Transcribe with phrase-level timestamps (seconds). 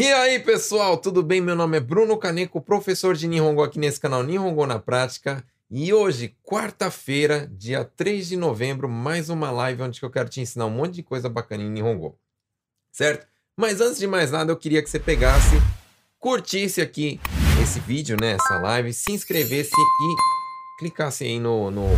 [0.00, 1.40] E aí, pessoal, tudo bem?
[1.40, 5.44] Meu nome é Bruno Caneco, professor de Nihongo aqui nesse canal Nihongo na Prática.
[5.68, 10.66] E hoje, quarta-feira, dia 3 de novembro, mais uma live onde eu quero te ensinar
[10.66, 12.16] um monte de coisa bacana em Nihongo.
[12.92, 13.26] Certo?
[13.56, 15.56] Mas antes de mais nada, eu queria que você pegasse,
[16.20, 17.20] curtisse aqui
[17.60, 21.88] esse vídeo, né, essa live, se inscrevesse e clicasse aí no, no,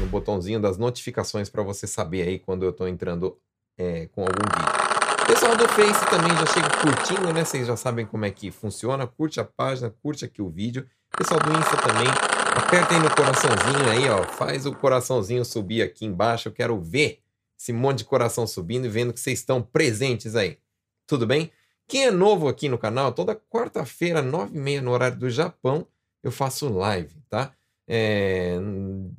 [0.00, 3.38] no botãozinho das notificações para você saber aí quando eu estou entrando
[3.78, 4.83] é, com algum vídeo.
[5.26, 7.44] Pessoal do Face também já chega curtindo, né?
[7.44, 9.06] Vocês já sabem como é que funciona.
[9.06, 10.86] Curte a página, curte aqui o vídeo.
[11.16, 12.06] Pessoal do Insta também,
[12.56, 14.22] aperta aí no coraçãozinho aí, ó.
[14.24, 16.48] Faz o coraçãozinho subir aqui embaixo.
[16.48, 17.20] Eu quero ver
[17.58, 20.58] esse monte de coração subindo e vendo que vocês estão presentes aí.
[21.06, 21.50] Tudo bem?
[21.86, 25.86] Quem é novo aqui no canal, toda quarta-feira, nove e meia, no horário do Japão,
[26.22, 27.52] eu faço live, tá?
[27.86, 28.58] É,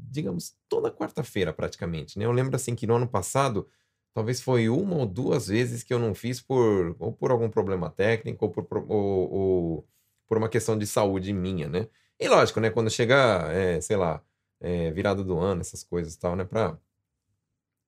[0.09, 2.25] digamos, toda quarta-feira praticamente, né?
[2.25, 3.67] Eu lembro assim que no ano passado
[4.15, 7.89] Talvez foi uma ou duas vezes que eu não fiz por ou por algum problema
[7.89, 9.87] técnico ou por, ou, ou
[10.25, 11.89] por uma questão de saúde minha, né?
[12.17, 12.69] E lógico, né?
[12.69, 14.23] Quando chegar, é, sei lá,
[14.61, 16.45] é, virada do ano, essas coisas e tal, né?
[16.45, 16.77] Pra...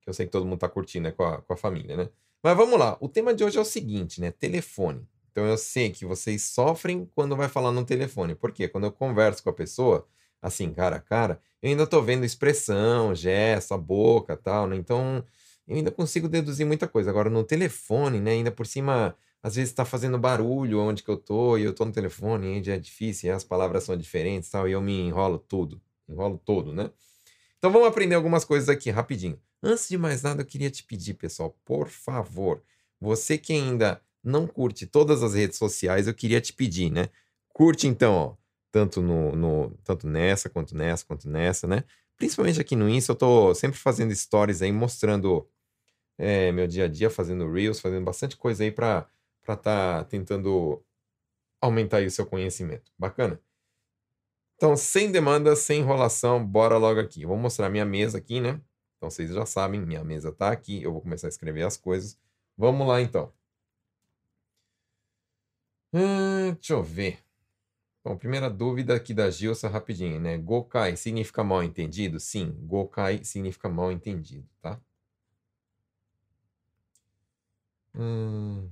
[0.02, 1.12] Que eu sei que todo mundo tá curtindo, né?
[1.14, 2.10] Com a, com a família, né?
[2.44, 2.98] Mas vamos lá.
[3.00, 4.30] O tema de hoje é o seguinte, né?
[4.30, 5.08] Telefone.
[5.32, 8.36] Então eu sei que vocês sofrem quando vai falar no telefone.
[8.36, 8.68] Por quê?
[8.68, 10.06] Quando eu converso com a pessoa,
[10.42, 14.76] assim, cara a cara, eu ainda tô vendo expressão, gesto, a boca tal, né?
[14.76, 15.24] Então
[15.68, 17.10] eu ainda consigo deduzir muita coisa.
[17.10, 18.32] Agora, no telefone, né?
[18.32, 21.86] Ainda por cima, às vezes está fazendo barulho onde que eu tô, e eu tô
[21.86, 25.82] no telefone, já é difícil, as palavras são diferentes tal, e eu me enrolo tudo.
[26.08, 26.90] Enrolo todo, né?
[27.58, 29.40] Então vamos aprender algumas coisas aqui rapidinho.
[29.62, 32.64] Antes de mais nada, eu queria te pedir, pessoal, por favor,
[33.00, 37.10] você que ainda não curte todas as redes sociais, eu queria te pedir, né?
[37.50, 38.36] Curte então, ó,
[38.72, 41.84] tanto no, no tanto nessa quanto nessa quanto nessa, né?
[42.18, 45.48] Principalmente aqui no Insta, eu tô sempre fazendo stories aí mostrando
[46.18, 49.08] é, meu dia a dia fazendo Reels, fazendo bastante coisa aí para
[49.42, 50.84] estar tá tentando
[51.62, 52.92] aumentar o seu conhecimento.
[52.98, 53.42] Bacana?
[54.56, 57.22] Então, sem demanda, sem enrolação, bora logo aqui.
[57.22, 58.60] Eu vou mostrar minha mesa aqui, né?
[58.98, 60.82] Então, vocês já sabem, minha mesa tá aqui.
[60.82, 62.18] Eu vou começar a escrever as coisas.
[62.58, 63.32] Vamos lá, então.
[65.94, 67.20] Hum, deixa eu ver.
[68.04, 70.38] Bom, primeira dúvida aqui da Gilsa, rapidinho, né?
[70.38, 72.20] Gokai significa mal entendido?
[72.20, 74.82] Sim, Gokai significa mal entendido, tá?
[77.94, 78.70] Hum,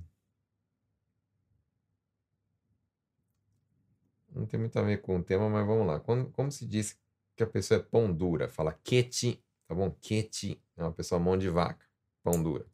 [4.34, 5.98] não tem muito a ver com o tema, mas vamos lá.
[6.00, 6.98] Quando, como se diz
[7.34, 8.48] que a pessoa é pão dura?
[8.48, 9.90] Fala quete, tá bom?
[10.00, 11.86] Quete é uma pessoa mão de vaca,
[12.22, 12.66] pão dura.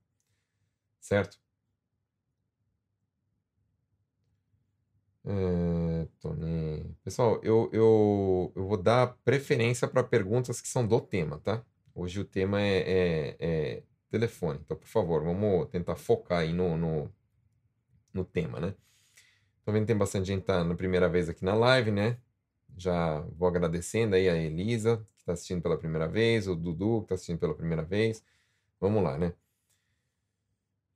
[1.00, 1.38] Certo?
[5.24, 6.96] É, nem...
[7.04, 11.64] Pessoal, eu, eu, eu vou dar preferência para perguntas que são do tema, tá?
[11.94, 14.60] Hoje o tema é, é, é telefone.
[14.62, 17.10] Então, por favor, vamos tentar focar aí no, no,
[18.12, 18.74] no tema, né?
[19.64, 22.18] Tô vendo que tem bastante gente tá na primeira vez aqui na live, né?
[22.76, 27.04] Já vou agradecendo aí a Elisa, que está assistindo pela primeira vez, o Dudu, que
[27.06, 28.24] está assistindo pela primeira vez.
[28.80, 29.32] Vamos lá, né?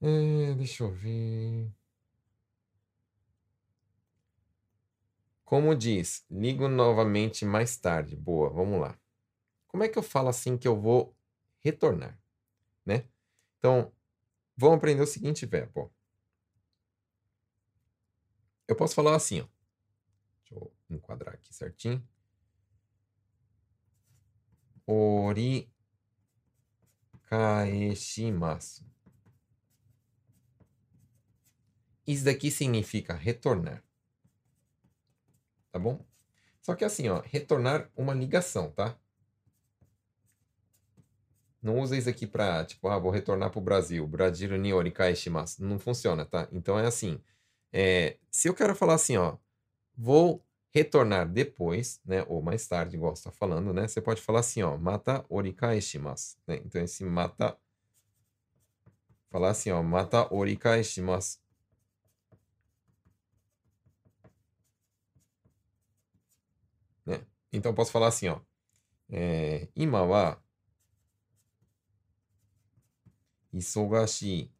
[0.00, 1.70] É, deixa eu ver.
[5.44, 8.16] Como diz, ligo novamente mais tarde.
[8.16, 8.98] Boa, vamos lá.
[9.68, 11.16] Como é que eu falo assim que eu vou
[11.60, 12.18] retornar?
[12.86, 13.08] Né?
[13.58, 13.92] Então,
[14.56, 15.92] vamos aprender o seguinte verbo.
[18.68, 19.48] Eu posso falar assim, ó.
[20.38, 22.06] Deixa eu enquadrar aqui certinho.
[24.86, 25.68] Ori
[27.24, 28.86] kaeshimasu.
[32.06, 33.82] Isso daqui significa retornar.
[35.72, 36.06] Tá bom?
[36.62, 38.98] Só que assim, ó, retornar uma ligação, tá?
[41.66, 44.06] Não usa isso aqui para, tipo, ah, vou retornar para o Brasil.
[44.06, 45.14] Brasil ni orikai.
[45.58, 46.48] Não funciona, tá?
[46.52, 47.20] Então é assim.
[47.72, 49.36] É, se eu quero falar assim, ó,
[49.96, 54.62] vou retornar depois, né, ou mais tarde, igual está falando, né, você pode falar assim,
[54.62, 56.60] ó, mata orikai shimasu, né?
[56.64, 57.58] Então esse mata,
[59.30, 61.40] falar assim, ó, mata orikai shimasu.
[67.04, 67.26] Né?
[67.52, 68.40] Então posso falar assim, ó,
[69.10, 69.68] é,
[73.55, 74.51] 忙しい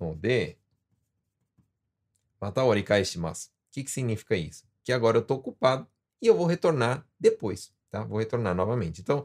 [0.00, 0.58] ので、
[2.40, 3.52] また折り返します。
[3.70, 4.64] O que, que significa isso?
[4.84, 5.86] Que agora eu estou ocupado
[6.20, 8.04] e eu vou retornar depois, tá?
[8.04, 9.00] Vou retornar novamente.
[9.00, 9.24] Então,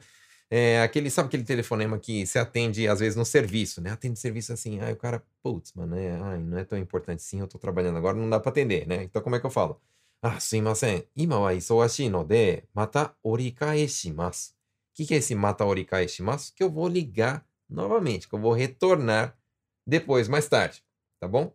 [0.50, 3.92] é aquele, sabe aquele telefonema que você atende às vezes no serviço, né?
[3.92, 7.40] Atende serviço assim, ai, o cara, putz, mano, é, ai, não é tão importante sim,
[7.40, 9.04] eu estou trabalhando agora, não dá para atender, né?
[9.04, 9.81] Então, como é que eu falo?
[10.25, 11.06] Ah, すいません。
[11.18, 14.56] 今は忙しいので、また折り返します。
[14.99, 16.53] Que, que é esse mata oricai shimasu?
[16.55, 19.39] Que eu vou ligar novamente, que eu vou retornar
[19.87, 20.85] depois, mais tarde.
[21.21, 21.55] tá bom?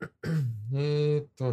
[0.74, 1.46] Eto?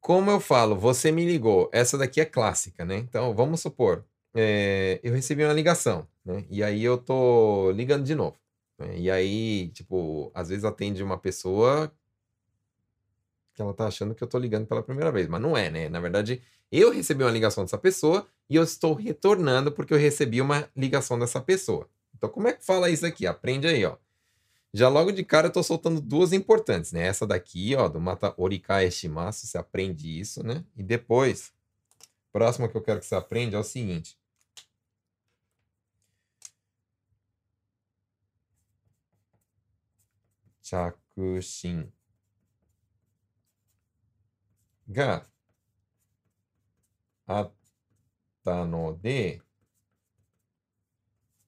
[0.00, 1.68] Como eu falo, você me ligou.
[1.72, 2.96] Essa daqui é clássica, né?
[2.96, 4.04] Então, vamos supor,
[4.34, 6.44] é, eu recebi uma ligação, né?
[6.48, 8.36] E aí eu tô ligando de novo.
[8.78, 8.98] né?
[8.98, 11.92] E aí, tipo, às vezes atende uma pessoa
[13.54, 15.88] que ela tá achando que eu tô ligando pela primeira vez, mas não é, né?
[15.88, 20.40] Na verdade, eu recebi uma ligação dessa pessoa e eu estou retornando porque eu recebi
[20.40, 21.88] uma ligação dessa pessoa.
[22.16, 23.26] Então, como é que fala isso aqui?
[23.26, 23.96] Aprende aí, ó.
[24.72, 27.02] Já logo de cara eu tô soltando duas importantes, né?
[27.06, 30.64] Essa daqui, ó, do Mata Orikai Eshimasu, você aprende isso, né?
[30.76, 31.52] E depois,
[32.32, 34.16] próximo que eu quero que você aprenda é o seguinte.
[40.62, 41.90] Chakushin
[44.89, 45.25] が
[47.27, 47.51] あっ
[48.43, 49.41] たので、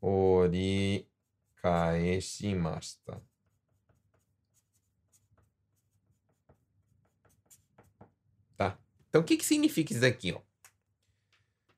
[0.02, 1.08] 折り
[1.62, 3.20] 返しました。
[8.58, 8.78] Tá?
[9.10, 10.42] Então, o que, que significa isso daqui, ó?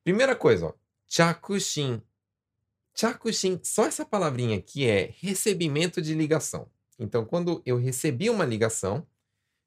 [0.03, 0.73] Primeira coisa, ó.
[1.07, 2.01] Chakushin.
[2.95, 6.69] Chakushin, só essa palavrinha aqui é recebimento de ligação.
[6.97, 9.07] Então, quando eu recebi uma ligação,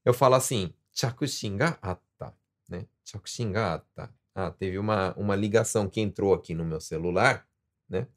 [0.04, 2.33] eu falo assim, chakushin ga atta,
[2.67, 2.87] né?
[3.05, 4.13] Chakushin ga atta.
[4.33, 7.47] Ah, teve uma, uma ligação que entrou aqui no meu celular,
[7.87, 8.07] né?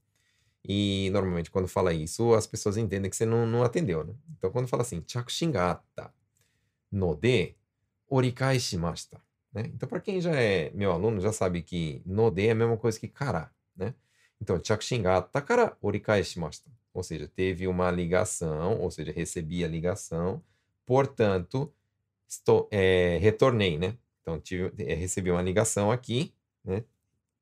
[0.65, 4.15] E normalmente quando fala isso, as pessoas entendem que você não, não atendeu, né?
[4.37, 6.13] Então quando fala assim, chakushin ga atta
[6.91, 7.55] no de
[8.09, 9.23] orikai shimashita,
[9.53, 9.63] né?
[9.75, 12.77] Então para quem já é meu aluno, já sabe que no de é a mesma
[12.77, 13.95] coisa que kara, né?
[14.41, 16.71] Então, chakushin ga atta kara orikai shimashita.
[16.95, 20.43] Ou seja, teve uma ligação, ou seja, recebi a ligação,
[20.87, 21.73] portanto,
[22.31, 23.97] estou, é, retornei, né?
[24.23, 26.33] Então, tive, é, recebi uma ligação aqui,
[26.65, 26.85] né?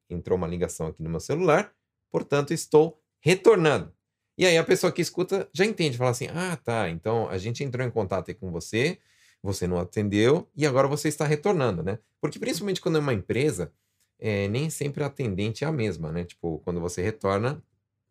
[0.08, 1.73] Entrou uma ligação aqui no meu celular,
[2.11, 3.93] portanto, estou retornando.
[4.38, 7.62] E aí a pessoa que escuta já entende, fala assim: ah, tá, então a gente
[7.62, 8.99] entrou em contato com você,
[9.43, 11.99] você não atendeu e agora você está retornando, né?
[12.20, 13.73] Porque principalmente quando é uma empresa,
[14.19, 16.25] é, nem sempre a atendente é a mesma, né?
[16.25, 17.62] Tipo, quando você retorna,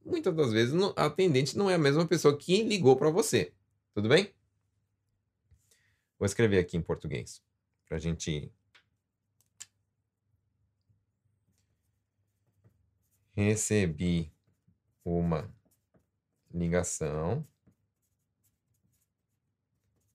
[0.06, 3.54] muitas das vezes a atendente não é a mesma pessoa que ligou para você.
[3.96, 4.30] Tudo bem?
[6.18, 7.44] Vou escrever aqui em português
[7.86, 8.52] para a gente.
[13.36, 14.34] Recebi
[15.06, 15.54] uma
[16.52, 17.48] ligação,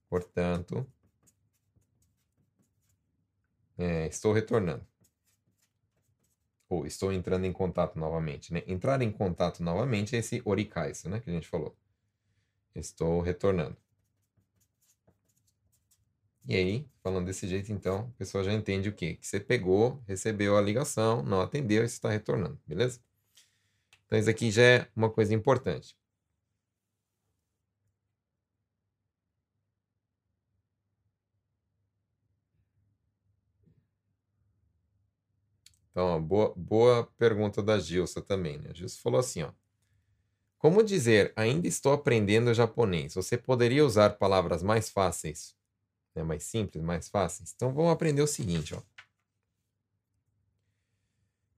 [0.09, 0.85] portanto,
[3.79, 4.87] é, estou retornando.
[6.69, 8.53] Ou estou entrando em contato novamente.
[8.53, 8.63] Né?
[8.67, 11.21] Entrar em contato novamente é esse orikaisu, né?
[11.21, 11.77] Que a gente falou.
[12.75, 13.77] Estou retornando.
[16.47, 19.15] E aí, falando desse jeito, então, a pessoa já entende o quê?
[19.15, 23.01] Que você pegou, recebeu a ligação, não atendeu e está retornando, beleza?
[24.07, 25.97] Então, isso aqui já é uma coisa importante.
[35.91, 38.59] Então, ó, boa, boa pergunta da Gilsa também.
[38.59, 38.71] Né?
[38.71, 39.53] A Gilsa falou assim, ó.
[40.59, 43.15] Como dizer, ainda estou aprendendo japonês?
[43.15, 45.57] Você poderia usar palavras mais fáceis,
[46.15, 46.23] né?
[46.23, 47.53] mais simples, mais fáceis?
[47.55, 48.81] Então, vamos aprender o seguinte, ó.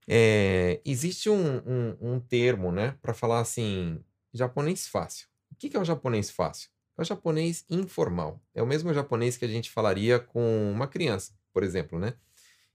[0.07, 3.99] É, existe um, um, um termo, né, para falar assim,
[4.33, 5.27] japonês fácil.
[5.51, 6.69] O que é o japonês fácil?
[6.97, 8.39] É o japonês informal.
[8.53, 12.13] É o mesmo japonês que a gente falaria com uma criança, por exemplo, né?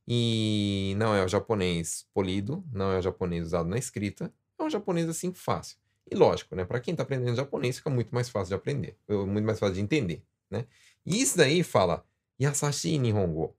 [0.06, 4.70] E não é o japonês polido, não é o japonês usado na escrita, é um
[4.70, 5.78] japonês assim fácil.
[6.10, 6.64] E lógico, né?
[6.64, 9.80] Para quem está aprendendo japonês, fica muito mais fácil de aprender, muito mais fácil de
[9.80, 10.66] entender, né?
[11.06, 12.04] E isso daí fala
[12.40, 13.56] Yasashi Nihongo.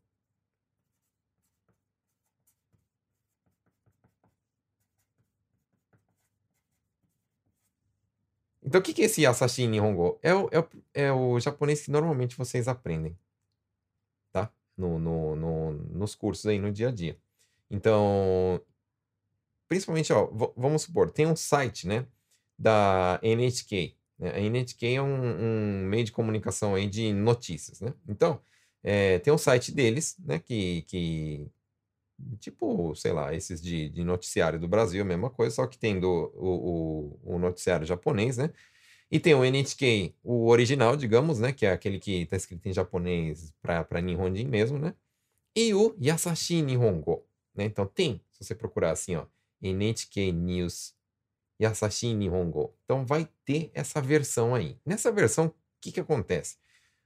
[8.64, 10.20] Então, o que que é esse Yasashi Nihongo?
[10.22, 13.18] É o, é o, é o japonês que normalmente vocês aprendem,
[14.32, 14.52] tá?
[14.78, 17.20] No, no, no, nos cursos aí, no dia a dia.
[17.70, 18.62] Então,
[19.68, 22.06] principalmente, ó, vamos supor, tem um site, né,
[22.58, 23.96] da NHK.
[24.22, 24.32] Né?
[24.36, 27.94] A NHK é um, um, meio de comunicação aí de notícias, né?
[28.08, 28.40] Então,
[28.84, 31.48] é, tem um site deles, né, que, que
[32.40, 36.00] tipo, sei lá, esses de, de noticiário do Brasil, a mesma coisa, só que tem
[36.00, 38.52] do, o, o, o noticiário japonês, né?
[39.10, 41.52] E tem o NHK, o original, digamos, né?
[41.52, 44.96] Que é aquele que está escrito em japonês para Nihonjin mesmo, né?
[45.56, 47.26] E o Yasashi Nihongo,
[47.56, 47.66] né?
[47.66, 49.26] Então tem, se você procurar assim, ó,
[49.62, 50.96] NHK News
[51.62, 52.74] Yasashi Nihongo.
[52.86, 54.78] Então vai ter essa versão aí.
[54.86, 56.58] Nessa versão, o que, que acontece?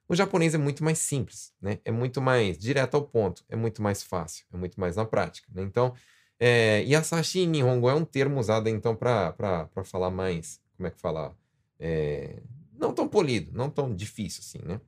[0.07, 1.79] O japonês é muito mais simples, né?
[1.83, 5.47] É muito mais direto ao ponto, é muito mais fácil, é muito mais na prática.
[5.53, 5.63] Né?
[5.63, 5.93] Então,
[6.39, 10.59] É, Yasashi Nihongo é um termo usado, então, para falar mais.
[10.75, 11.33] Como é que fala?
[11.79, 12.41] É,
[12.73, 14.81] não tão polido, não tão difícil assim, né?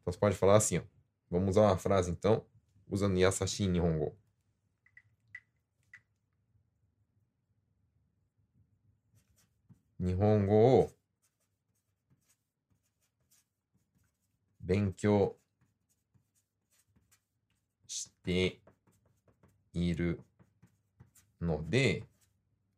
[0.00, 0.82] Então você pode falar assim, ó.
[1.30, 2.44] Vamos usar uma frase, então,
[2.88, 4.16] usando Yasashi Nihongo.
[10.06, 10.92] 日本語を
[14.60, 15.36] 勉強
[17.88, 18.60] して
[19.72, 20.20] いる
[21.40, 22.04] の de.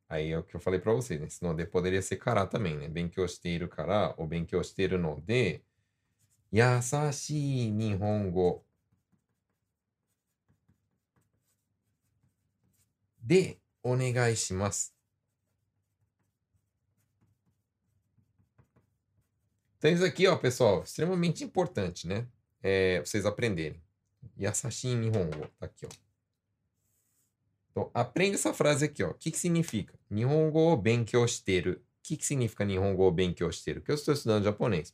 [0.08, 1.28] Aí é o que eu falei para vocês, né?
[1.28, 2.88] Senão de poderia ser kará também, né?
[2.88, 5.61] Benkyou shiteiru kará ou benkyou shiteiru no de
[6.50, 8.64] yasashii nihongo
[13.18, 14.98] de onegai shimasu.
[19.78, 22.26] Então, isso aqui, ó, pessoal, extremamente importante, né?
[22.61, 23.80] É, vocês aprenderem.
[24.37, 25.88] Yasashi Nihongo, tá aqui, ó.
[27.70, 29.11] Então, aprenda essa frase aqui, ó.
[29.11, 29.97] O que, que significa?
[30.11, 31.75] Nihongo benkyou shiteru.
[31.75, 33.80] O que, que significa Nihongo benkyou shiteru?
[33.80, 34.92] Que eu estou estudando japonês.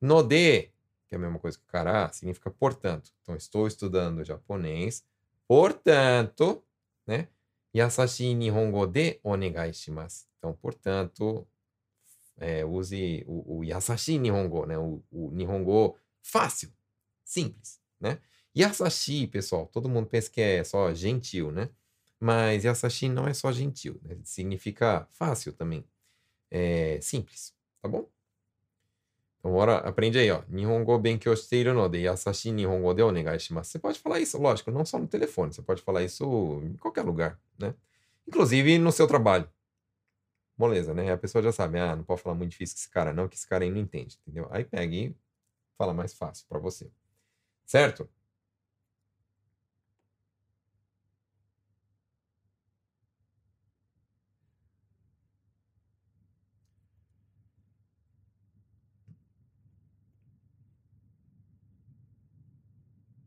[0.00, 0.70] No que
[1.12, 3.12] é a mesma coisa que kara, significa portanto.
[3.22, 5.04] Então, estou estudando japonês.
[5.46, 6.64] Portanto,
[7.06, 7.28] né?
[7.74, 10.26] Yasashi Nihongo de onegai shimasu.
[10.38, 11.46] Então, portanto,
[12.40, 14.78] é, use o, o Yasashi Nihongo, né?
[14.78, 16.72] O, o Nihongo fácil,
[17.24, 18.18] simples, né?
[18.56, 21.68] Yasashi, pessoal, todo mundo pensa que é só gentil, né?
[22.18, 24.18] Mas Yasashi não é só gentil, né?
[24.24, 25.84] significa fácil também,
[26.50, 28.08] é simples, tá bom?
[29.40, 30.42] Então, bora, aprende aí, ó.
[30.48, 33.70] Nihongo benkyou shiteiru no de yasashi nihongo de onegai shimasu.
[33.70, 37.02] Você pode falar isso, lógico, não só no telefone, você pode falar isso em qualquer
[37.02, 37.74] lugar, né?
[38.28, 39.48] Inclusive no seu trabalho,
[40.60, 41.12] moleza, né?
[41.12, 43.36] A pessoa já sabe, ah, não pode falar muito difícil com esse cara, não, que
[43.36, 44.48] esse cara aí não entende, entendeu?
[44.52, 45.16] Aí pega e
[45.78, 46.90] fala mais fácil para você.
[47.66, 48.08] Certo?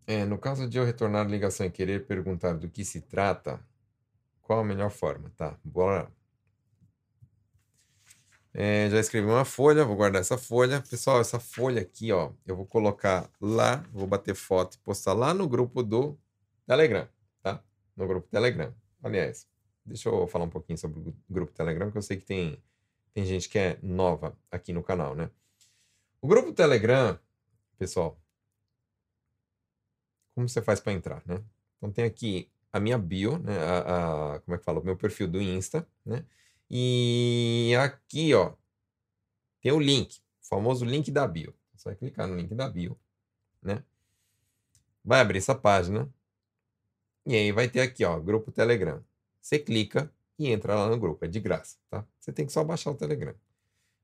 [0.06, 3.60] É, no caso de eu retornar a ligação e querer perguntar do que se trata,
[4.42, 5.32] qual a melhor forma?
[5.38, 6.12] Tá, bora
[8.54, 10.82] é, já escrevi uma folha, vou guardar essa folha.
[10.82, 15.34] Pessoal, essa folha aqui, ó, eu vou colocar lá, vou bater foto e postar lá
[15.34, 16.18] no grupo do
[16.68, 17.08] Telegram,
[17.42, 17.64] tá?
[17.96, 18.74] No grupo Telegram.
[19.02, 19.48] Aliás,
[19.84, 22.62] deixa eu falar um pouquinho sobre o grupo Telegram, que eu sei que tem,
[23.14, 25.32] tem gente que é nova aqui no canal, né?
[26.22, 27.20] O grupo Telegram,
[27.78, 28.22] pessoal,
[30.36, 31.44] como você faz para entrar, né?
[31.78, 33.58] Então tem aqui a minha bio, né?
[33.58, 34.80] A, a, como é que fala?
[34.80, 36.24] O meu perfil do Insta, né?
[36.76, 38.54] E aqui, ó,
[39.62, 41.54] tem o link, o famoso link da bio.
[41.76, 43.00] Você vai clicar no link da bio,
[43.62, 43.84] né?
[45.06, 46.12] Vai abrir essa página.
[47.28, 49.04] E aí vai ter aqui, ó, grupo Telegram.
[49.40, 52.04] Você clica e entra lá no grupo, é de graça, tá?
[52.20, 53.36] Você tem que só baixar o Telegram.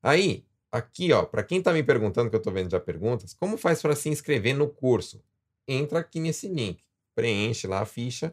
[0.04, 3.58] Aí, aqui, ó, para quem tá me perguntando, que eu tô vendo já perguntas, como
[3.58, 5.24] faz para se inscrever no curso?
[5.68, 6.84] Entra aqui nesse link,
[7.16, 8.32] preenche lá a ficha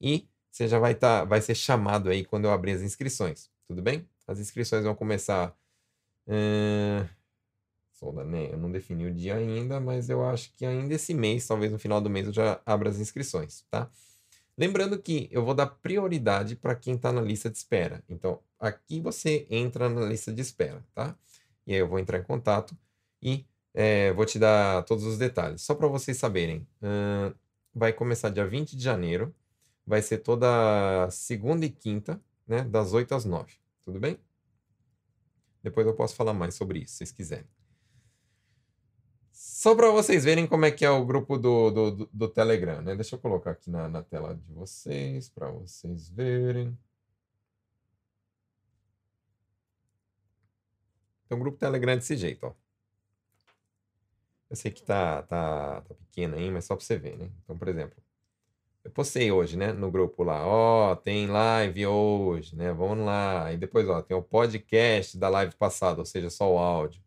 [0.00, 3.50] e você já vai estar, tá, vai ser chamado aí quando eu abrir as inscrições.
[3.68, 4.08] Tudo bem?
[4.26, 5.56] As inscrições vão começar.
[6.26, 7.08] Uh,
[8.02, 11.78] eu não defini o dia ainda, mas eu acho que ainda esse mês, talvez no
[11.78, 13.88] final do mês, eu já abra as inscrições, tá?
[14.58, 18.02] Lembrando que eu vou dar prioridade para quem está na lista de espera.
[18.08, 21.16] Então, aqui você entra na lista de espera, tá?
[21.66, 22.76] E aí eu vou entrar em contato
[23.22, 25.62] e é, vou te dar todos os detalhes.
[25.62, 27.34] Só para vocês saberem, uh,
[27.74, 29.34] vai começar dia 20 de janeiro,
[29.86, 33.52] vai ser toda segunda e quinta, né, das 8 às 9.
[33.84, 34.18] Tudo bem?
[35.62, 37.48] Depois eu posso falar mais sobre isso, se vocês quiserem.
[39.30, 42.82] Só para vocês verem como é que é o grupo do, do, do, do Telegram,
[42.82, 42.94] né?
[42.94, 46.76] Deixa eu colocar aqui na, na tela de vocês, para vocês verem.
[51.26, 52.54] Então, o grupo Telegram é desse jeito, ó.
[54.50, 57.30] Eu sei que tá, tá, tá pequeno aí, mas só para você ver, né?
[57.42, 57.96] Então, por exemplo,
[58.84, 63.52] eu postei hoje, né, no grupo lá, ó, tem live hoje, né, vamos lá.
[63.52, 67.02] E depois, ó, tem o podcast da live passada, ou seja, só o áudio.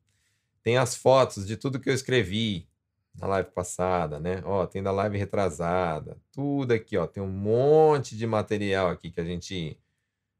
[0.64, 2.68] Tem as fotos de tudo que eu escrevi
[3.16, 4.42] na live passada, né?
[4.46, 9.22] Ó, tem da live retrasada, tudo aqui, ó, tem um monte de material aqui que
[9.22, 9.80] a gente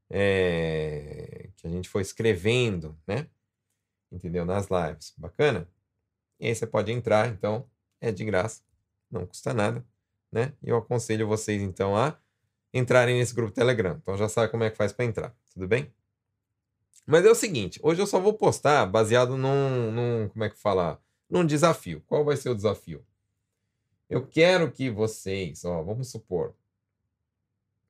[0.10, 3.28] é, que a gente foi escrevendo, né?
[4.12, 4.46] Entendeu?
[4.46, 5.14] Nas lives.
[5.18, 5.68] Bacana?
[6.40, 7.70] E aí você pode entrar, então,
[8.02, 8.62] é de graça,
[9.12, 9.86] não custa nada
[10.36, 10.54] né?
[10.62, 12.18] E eu aconselho vocês então a
[12.74, 13.98] entrarem nesse grupo Telegram.
[14.02, 15.92] Então já sabe como é que faz para entrar, tudo bem?
[17.08, 20.58] Mas é o seguinte, hoje eu só vou postar baseado num, num como é que
[20.58, 21.00] fala,
[21.30, 22.04] num desafio.
[22.08, 23.06] Qual vai ser o desafio?
[24.10, 26.54] Eu quero que vocês, ó, vamos supor,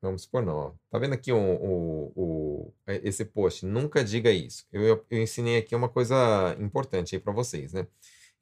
[0.01, 0.71] Vamos supor não, ó.
[0.91, 3.65] Tá vendo aqui o, o, o- esse post?
[3.65, 4.67] Nunca diga isso.
[4.71, 7.87] Eu, eu, eu ensinei aqui uma coisa importante aí para vocês, né?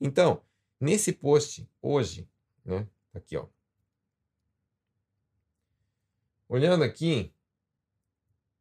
[0.01, 0.41] Então,
[0.77, 2.27] nesse post, hoje,
[2.65, 2.85] né?
[3.13, 3.45] Tá Aqui, ó.
[6.47, 7.33] Olhando aqui,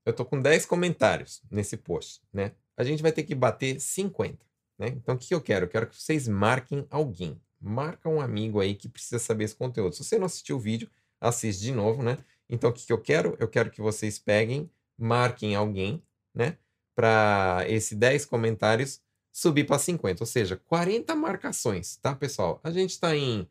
[0.04, 2.52] eu tô com 10 comentários nesse post, né?
[2.76, 4.38] A gente vai ter que bater 50,
[4.78, 4.88] né?
[4.88, 5.66] Então, o que eu quero?
[5.66, 7.40] Eu quero que vocês marquem alguém.
[7.60, 9.94] Marca um amigo aí que precisa saber esse conteúdo.
[9.94, 12.18] Se você não assistiu o vídeo, assiste de novo, né?
[12.48, 13.36] Então, o que eu quero?
[13.38, 16.02] Eu quero que vocês peguem, marquem alguém,
[16.34, 16.58] né?
[16.94, 19.00] Para esse 10 comentários
[19.32, 22.60] subir para 50, ou seja, 40 marcações, tá, pessoal?
[22.62, 23.48] A gente está em.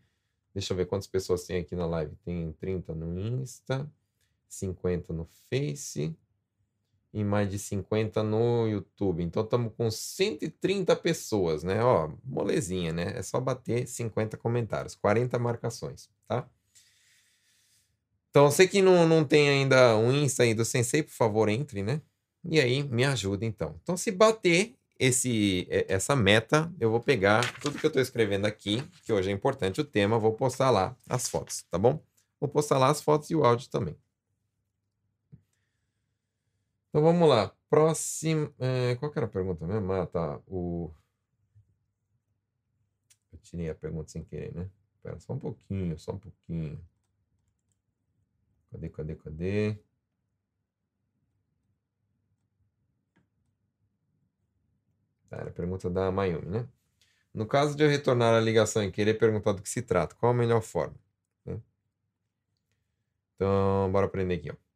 [0.54, 2.16] Deixa eu ver quantas pessoas tem aqui na live.
[2.24, 3.90] Tem 30 no Insta,
[4.51, 6.15] 50 no Face
[7.13, 9.24] e mais de 50 no YouTube.
[9.24, 11.84] Então estamos com 130 pessoas, né?
[11.84, 13.13] Ó, molezinha, né?
[13.17, 16.48] É só bater 50 comentários, 40 marcações, tá?
[18.29, 21.84] Então, você que não, não tem ainda um Insta aí do Sensei, por favor, entre,
[21.84, 22.01] né?
[22.50, 23.75] E aí, me ajuda então.
[23.84, 28.46] Então, se bater esse, e- essa meta, eu vou pegar tudo que eu estou escrevendo
[28.46, 32.01] aqui, que hoje é importante o tema, vou postar lá as fotos, tá bom?
[32.39, 33.98] Vou postar lá as fotos e o áudio também.
[36.92, 37.56] Então vamos lá.
[37.70, 38.54] Próximo.
[38.60, 39.92] é, qual que era a pergunta mesmo?
[39.94, 40.42] Ah, tá.
[40.46, 40.92] O...
[43.32, 44.70] Eu tirei a pergunta sem querer, né?
[44.96, 46.86] Espera só um pouquinho, só um pouquinho.
[48.72, 49.78] Cadê, cadê, cadê?
[55.30, 56.68] Tá, era a pergunta da Mayumi, né?
[57.34, 60.32] No caso de eu retornar a ligação e querer perguntar do que se trata, qual
[60.34, 60.96] a melhor forma?
[61.46, 61.62] né?
[63.36, 64.71] Então, bora aprender aqui, ó.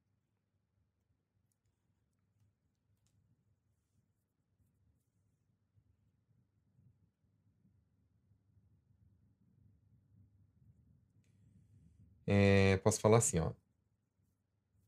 [12.27, 13.51] É, posso falar assim, ó.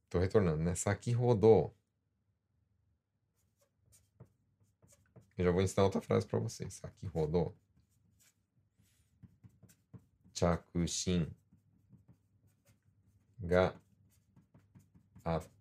[0.10, 0.73] Tô retornando, né?
[0.76, 1.76] Saki rodou.
[5.38, 6.73] Eu já vou ensinar outra frase para vocês.
[6.73, 7.56] Saki rodou.
[10.34, 11.28] Chakushin
[13.39, 13.73] ga
[15.23, 15.58] atta.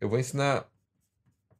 [0.00, 0.70] Eu vou ensinar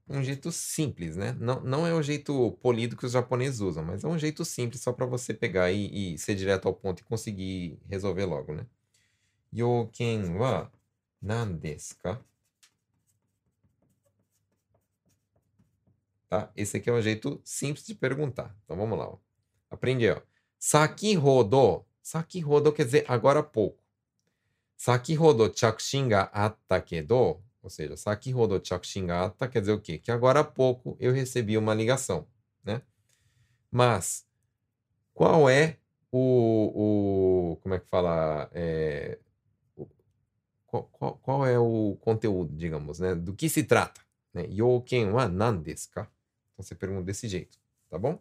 [0.09, 1.37] um jeito simples, né?
[1.40, 4.81] Não, não é o jeito polido que os japoneses usam, mas é um jeito simples
[4.81, 8.66] só para você pegar e, e ser direto ao ponto e conseguir resolver logo, né?
[9.53, 10.71] Yoken wa
[11.21, 12.21] nan desu ka?
[16.29, 16.53] Tá?
[16.57, 18.55] Esse aqui é um jeito simples de perguntar.
[18.64, 19.19] Então vamos lá, ó.
[19.71, 20.21] Aprende ó.
[20.59, 21.85] Saki rodo.
[22.03, 23.83] Saki rodo quer dizer agora há pouco.
[24.77, 27.42] Saki rodo chakushin ga atta kedo.
[27.66, 29.98] Ou seja, saki rodo chakushin ga atta quer dizer o quê?
[29.98, 32.29] Que agora há pouco eu recebi uma ligação,
[32.64, 32.81] né?
[33.70, 34.26] Mas
[35.14, 35.79] qual é
[36.12, 38.50] o, o como é que fala?
[38.55, 39.18] É,
[39.76, 39.88] o-
[40.66, 43.14] qual, qual, é o conteúdo, digamos, né?
[43.14, 44.00] Do que se trata?
[44.35, 44.44] Né?
[44.50, 46.02] Yoken wa nan desu ka?
[46.55, 47.59] Então você pergunta desse jeito,
[47.90, 48.18] tá bom?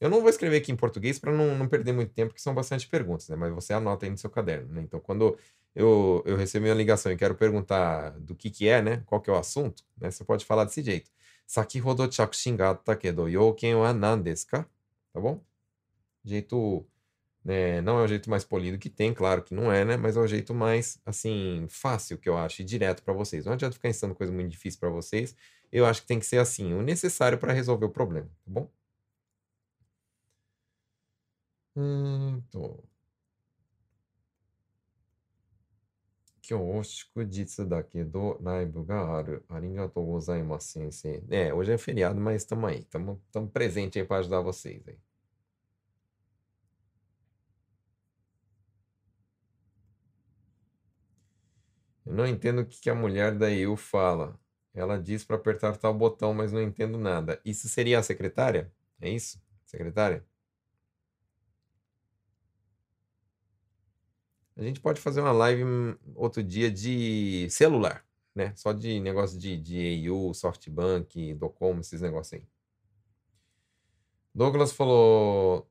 [0.00, 2.54] Eu não vou escrever aqui em português para não, não perder muito tempo, porque são
[2.54, 3.36] bastante perguntas, né?
[3.36, 4.82] Mas você anota aí no seu caderno, né?
[4.82, 5.36] Então, quando
[5.74, 9.02] eu, eu receber uma ligação e quero perguntar do que que é, né?
[9.06, 10.10] Qual que é o assunto, né?
[10.10, 11.10] Você pode falar desse jeito.
[11.46, 14.66] Saki hodo chakushin ga atta kedo, youken wa nan desu ka?
[15.12, 15.40] Tá bom?
[16.24, 16.86] Jeito,
[17.44, 17.80] né?
[17.82, 19.96] Não é o jeito mais polido que tem, claro que não é, né?
[19.96, 23.44] Mas é o jeito mais, assim, fácil que eu acho e direto para vocês.
[23.46, 25.36] Não adianta ficar ensinando coisa muito difícil para vocês.
[25.72, 28.70] Eu acho que tem que ser assim, o necessário para resolver o problema, tá bom?
[31.74, 32.89] Hum, tô.
[36.49, 39.45] 今日祝日だけど、ライブがある。
[39.49, 41.23] ありがとうございます、先生。
[41.29, 42.79] É, hoje é feriado, mas estamos aí.
[42.81, 43.19] Estamos
[43.51, 44.97] presentes aí para ajudar vocês aí.
[52.05, 54.39] Eu não entendo o que que a mulher da EU fala.
[54.73, 57.41] Ela diz para apertar tal botão, mas não entendo nada.
[57.43, 58.71] Isso seria a secretária?
[59.01, 59.41] É isso?
[59.65, 60.23] Secretária?
[64.60, 68.52] A gente pode fazer uma live hum, outro dia de celular, né?
[68.54, 72.46] Só de negócio de, de AU, SoftBank, Docom, esses negócios aí.
[74.34, 75.66] Douglas falou.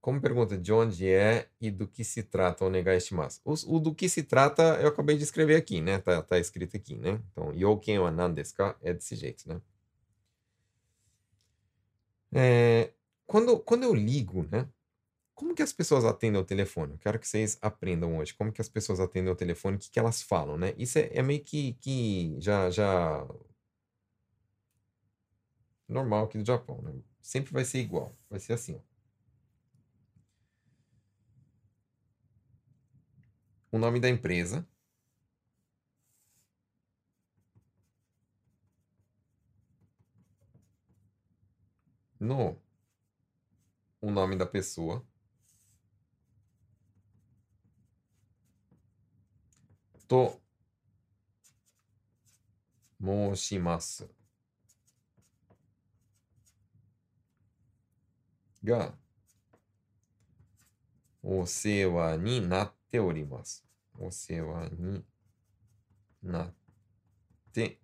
[0.00, 3.40] Como pergunta de onde é e do que se trata o estimaço?
[3.44, 6.00] O, o do que se trata eu acabei de escrever aqui, né?
[6.00, 7.20] Tá, tá escrito aqui, né?
[7.30, 8.12] Então, yoken wa?
[8.82, 9.60] É desse jeito, né?
[12.32, 12.90] É,
[13.28, 14.68] quando, quando eu ligo, né?
[15.42, 16.92] Como que as pessoas atendem o telefone?
[16.92, 18.32] Eu quero que vocês aprendam hoje.
[18.32, 19.76] Como que as pessoas atendem o telefone?
[19.76, 20.72] O que que elas falam, né?
[20.78, 23.26] Isso é, é meio que, que já, já
[25.88, 26.94] normal aqui do Japão, né?
[27.20, 28.16] Sempre vai ser igual.
[28.30, 28.80] Vai ser assim, ó.
[33.72, 34.64] O nome da empresa.
[42.20, 42.56] No
[44.00, 45.04] o nome da pessoa.
[50.08, 50.38] To
[53.02, 54.08] 申します。
[58.64, 58.94] が、
[61.22, 63.64] お世話になっております。
[63.98, 65.04] お世話に
[66.22, 66.54] なっ
[67.52, 67.80] て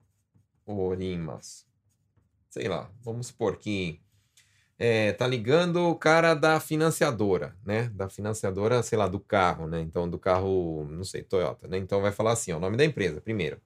[0.67, 1.69] おります。
[2.51, 4.01] Sei lá, vamos supor que
[4.79, 7.89] é, tá ligando o cara da financiadora, né?
[7.91, 9.81] Da financiadora, sei lá, do carro, né?
[9.81, 11.79] Então, do carro, não sei, Toyota, né?
[11.79, 13.61] Então vai falar assim, ó, o nome da empresa, primeiro.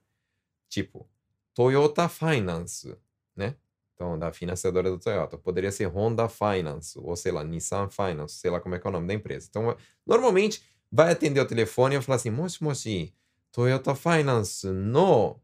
[0.69, 1.07] Tipo,
[1.53, 2.97] Toyota Finance,
[3.35, 3.55] né?
[3.93, 5.37] Então, da financiadora do Toyota.
[5.37, 8.89] Poderia ser Honda Finance, ou sei lá, Nissan Finance, sei lá como é que é
[8.89, 9.47] o nome da empresa.
[9.49, 13.13] Então, normalmente, vai atender o telefone e vai falar assim, moshi moshi,
[13.51, 15.39] Toyota Finance no...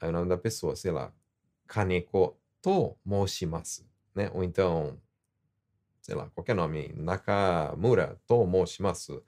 [0.00, 1.12] Aí o nome da pessoa, sei lá,
[1.66, 3.86] Kaneko to moshimasu,
[4.16, 4.30] né?
[4.32, 4.98] Ou então,
[6.00, 9.22] sei lá, qualquer nome Nakamura to moshimasu,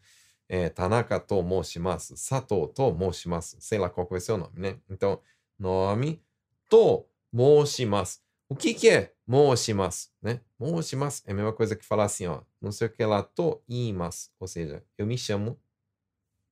[0.48, 4.80] é, Tanaka to moshimasu, Sato to moshimasu, sei lá qual vai ser o nome, né?
[4.88, 5.20] Então,
[5.58, 6.22] nome
[6.70, 8.20] to moshimasu.
[8.48, 10.40] O que que é moshimasu, né?
[10.58, 13.62] Moshimasu é a mesma coisa que falar assim, ó, não sei o que lá, to
[13.68, 15.60] imasu, ou seja, eu me chamo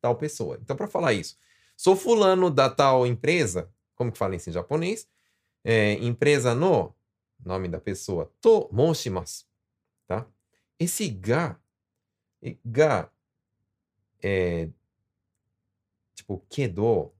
[0.00, 0.58] tal pessoa.
[0.60, 1.38] Então, para falar isso,
[1.74, 5.08] sou fulano da tal empresa, como que fala isso em japonês?
[5.64, 6.94] É, empresa no,
[7.44, 9.46] nome da pessoa, to moshimasu,
[10.06, 10.26] tá?
[10.78, 11.58] Esse ga,
[12.64, 13.10] ga
[14.22, 14.68] é
[16.14, 17.12] tipo kedo,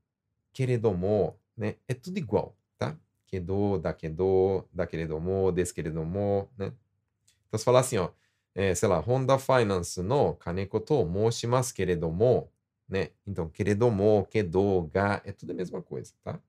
[0.53, 1.77] keredomo, né?
[1.87, 2.99] É tudo igual, tá?
[3.27, 6.73] Kedo, dakedo, dakeredomo, deskeredomo, né?
[7.49, 8.11] Então, se falar assim, ó,
[8.55, 12.51] é, sei lá, Honda Finance no kaneko to moshimasu keredomo,
[12.89, 13.11] né?
[13.27, 16.41] Então, keredomo, kedo, ga, é tudo a mesma coisa, tá?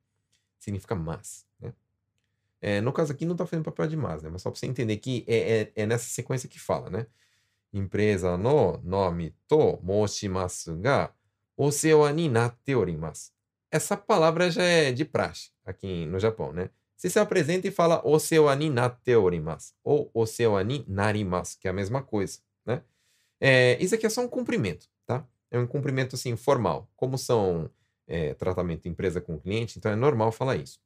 [0.59, 1.46] Significa mas?
[2.61, 4.29] É, no caso aqui não tá fazendo papel de mas, né?
[4.31, 7.07] Mas só para você entender que é, é, é nessa sequência que fala, né?
[7.73, 11.13] Empresa no nome to moshimasu ga
[11.55, 13.31] osewa ni natte orimasu.
[13.71, 16.69] Essa palavra já é de praxe aqui no Japão, né?
[16.95, 21.71] Você se apresenta e fala osewa ni natte orimasu ou osewa ni narimasu, que é
[21.71, 22.81] a mesma coisa, né?
[23.39, 25.27] É, isso aqui é só um cumprimento, tá?
[25.51, 26.89] É um cumprimento assim formal.
[26.95, 27.69] Como são
[28.07, 30.79] é, tratamento empresa com cliente, então é normal falar isso.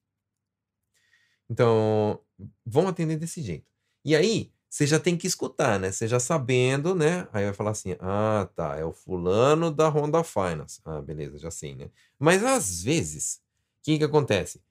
[1.52, 2.18] Então,
[2.66, 3.66] vão atender desse jeito.
[4.06, 5.92] E aí, você já tem que escutar, né?
[5.92, 7.28] Você já sabendo, né?
[7.34, 10.80] Aí vai falar assim: ah, tá, é o fulano da Honda Finance.
[10.86, 11.90] Ah, beleza, já sei, né?
[12.18, 13.42] Mas às vezes,
[13.82, 14.62] o que, que acontece?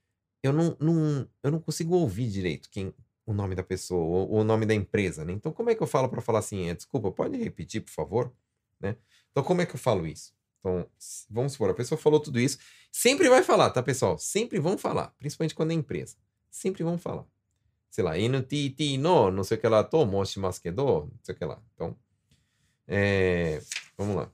[0.43, 2.95] Eu não, não, eu não consigo ouvir direito quem,
[3.27, 5.35] o nome da pessoa, ou o nome da empresa, né?
[5.35, 6.71] Então, como é que eu falo para falar assim?
[6.71, 8.33] É, desculpa, pode repetir, por favor?
[8.81, 8.97] Né?
[9.31, 10.33] Então, como é que eu falo isso?
[10.61, 10.87] Então,
[11.29, 12.59] vamos supor, a pessoa falou tudo isso.
[12.91, 14.19] Sempre vai falar, tá, pessoal?
[14.19, 16.17] Sempre vão falar, principalmente quando é empresa.
[16.51, 17.27] Sempre vão falar.
[17.91, 21.45] Sei lá, NTT no, não sei o que lá, to, moshimasu não sei o que
[21.45, 21.63] lá.
[21.75, 21.97] Então,
[22.87, 23.61] é,
[23.97, 24.33] vamos lá.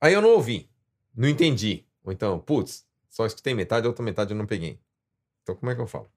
[0.00, 0.70] Aí eu não ouvi,
[1.14, 1.86] não entendi.
[2.02, 4.80] Ou então, putz, só escutei metade, outra metade eu não peguei.
[5.42, 6.10] Então, como é que eu falo?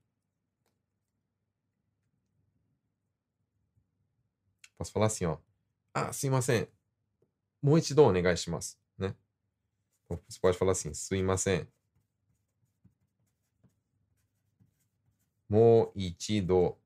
[4.77, 5.37] Posso falar assim, ó.
[5.93, 6.61] Ah, sumimasen.
[6.63, 6.67] É
[7.61, 9.09] Moichido onegai shimasu, né?
[9.09, 9.15] né?
[10.05, 11.61] Então, você pode falar assim, sumimasen.
[11.61, 11.67] É
[15.52, 16.78] もう一度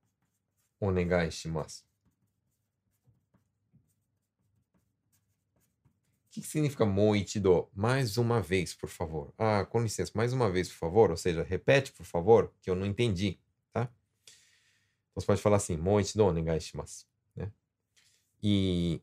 [0.81, 1.87] お願いします。
[6.33, 7.71] O que, que significa もう一度?
[7.75, 9.35] Mais uma vez, por favor.
[9.37, 11.11] Ah, com licença, mais uma vez, por favor.
[11.11, 13.39] Ou seja, repete, por favor, que eu não entendi,
[13.71, 13.83] tá?
[13.83, 17.07] Então, você pode falar assim, もう一度お願いします。
[17.37, 17.53] Né?
[18.43, 19.03] E,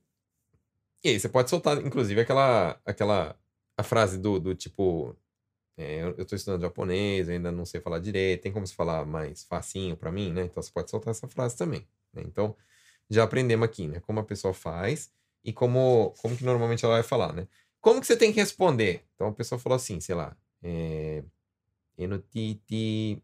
[1.03, 3.38] e aí, você pode soltar, inclusive, aquela, aquela
[3.77, 5.15] a frase do, do tipo,
[5.76, 9.44] é, eu estou estudando japonês, ainda não sei falar direito, tem como se falar mais
[9.44, 10.44] facinho para mim, né?
[10.44, 11.87] Então você pode soltar essa frase também.
[12.12, 12.22] Né?
[12.24, 12.56] Então,
[13.10, 14.00] já aprendemos aqui, né?
[14.00, 15.10] Como a pessoa faz
[15.44, 17.48] e como, como que normalmente ela vai falar, né?
[17.80, 19.04] Como que você tem que responder?
[19.14, 21.22] Então a pessoa falou assim, sei lá, é,
[21.98, 23.22] NTT,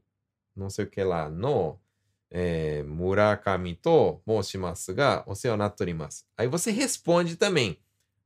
[0.55, 1.79] não sei o que lá, no
[2.31, 6.25] é, Murakami to moshimasu ga osewa natte orimasu.
[6.37, 7.79] Aí você responde também.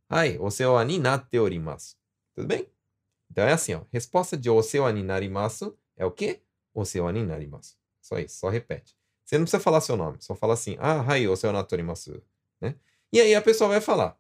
[0.09, 1.97] Ai, osewa ni natte orimasu.
[2.35, 2.74] Tudo bem?
[3.31, 3.83] Então é assim, ó.
[3.93, 6.43] Resposta de osewa ni narimasu é o quê?
[6.73, 7.77] Osewa ni narimasu.
[8.01, 8.97] Só isso, só repete.
[9.25, 12.23] Você não precisa falar seu nome, só fala assim, ah, hai, osewa natte orimasu.
[12.61, 12.75] Né?
[13.13, 14.19] E aí a pessoa vai falar.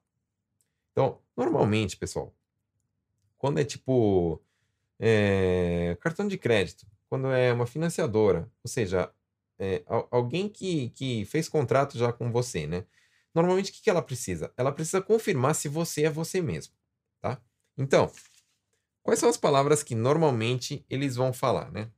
[0.93, 2.35] Então, normalmente, pessoal,
[3.37, 4.41] quando é tipo
[4.99, 9.13] é, cartão de crédito, quando é uma financiadora, ou seja,
[9.59, 12.85] é, alguém que, que fez contrato já com você, né?
[13.35, 14.53] Normalmente, o que, que ela precisa?
[14.57, 16.75] Ela precisa confirmar se você é você mesmo,
[17.21, 17.41] tá?
[17.77, 18.11] Então,
[19.05, 21.91] quais são as palavras que normalmente eles vão falar, né?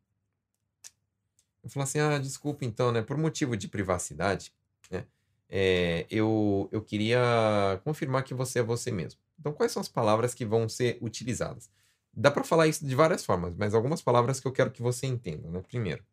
[1.63, 3.03] Eu falo assim, ah, desculpa então, né?
[3.03, 4.53] Por motivo de privacidade,
[4.91, 5.07] né?
[5.49, 9.21] É, eu, eu queria confirmar que você é você mesmo.
[9.39, 11.71] Então, quais são as palavras que vão ser utilizadas?
[12.13, 15.07] Dá para falar isso de várias formas, mas algumas palavras que eu quero que você
[15.07, 15.63] entenda, né?
[15.63, 16.05] Primeiro,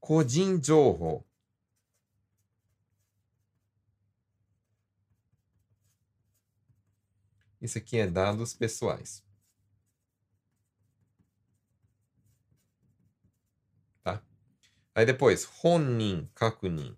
[0.00, 1.24] Kojin Joho.
[7.60, 9.22] Isso aqui é dados pessoais.
[14.94, 16.96] Aí depois, Honin Kakunin.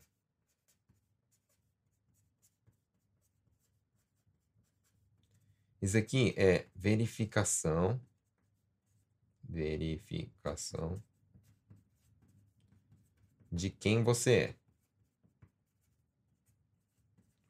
[5.83, 8.01] Isso aqui é verificação.
[9.49, 11.03] Verificação
[13.53, 14.55] de quem você é.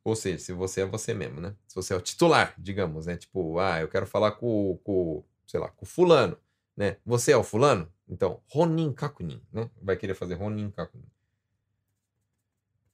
[0.05, 1.55] Ou seja, se você é você mesmo, né?
[1.69, 3.17] Se você é o titular, digamos, né?
[3.17, 6.37] Tipo, ah, eu quero falar com, com sei lá, com fulano,
[6.77, 6.97] né?
[7.07, 7.92] Você é o fulano?
[8.13, 9.71] Então, Ronin Kakunin, né?
[9.81, 11.07] Vai querer fazer Ronin Kakunin.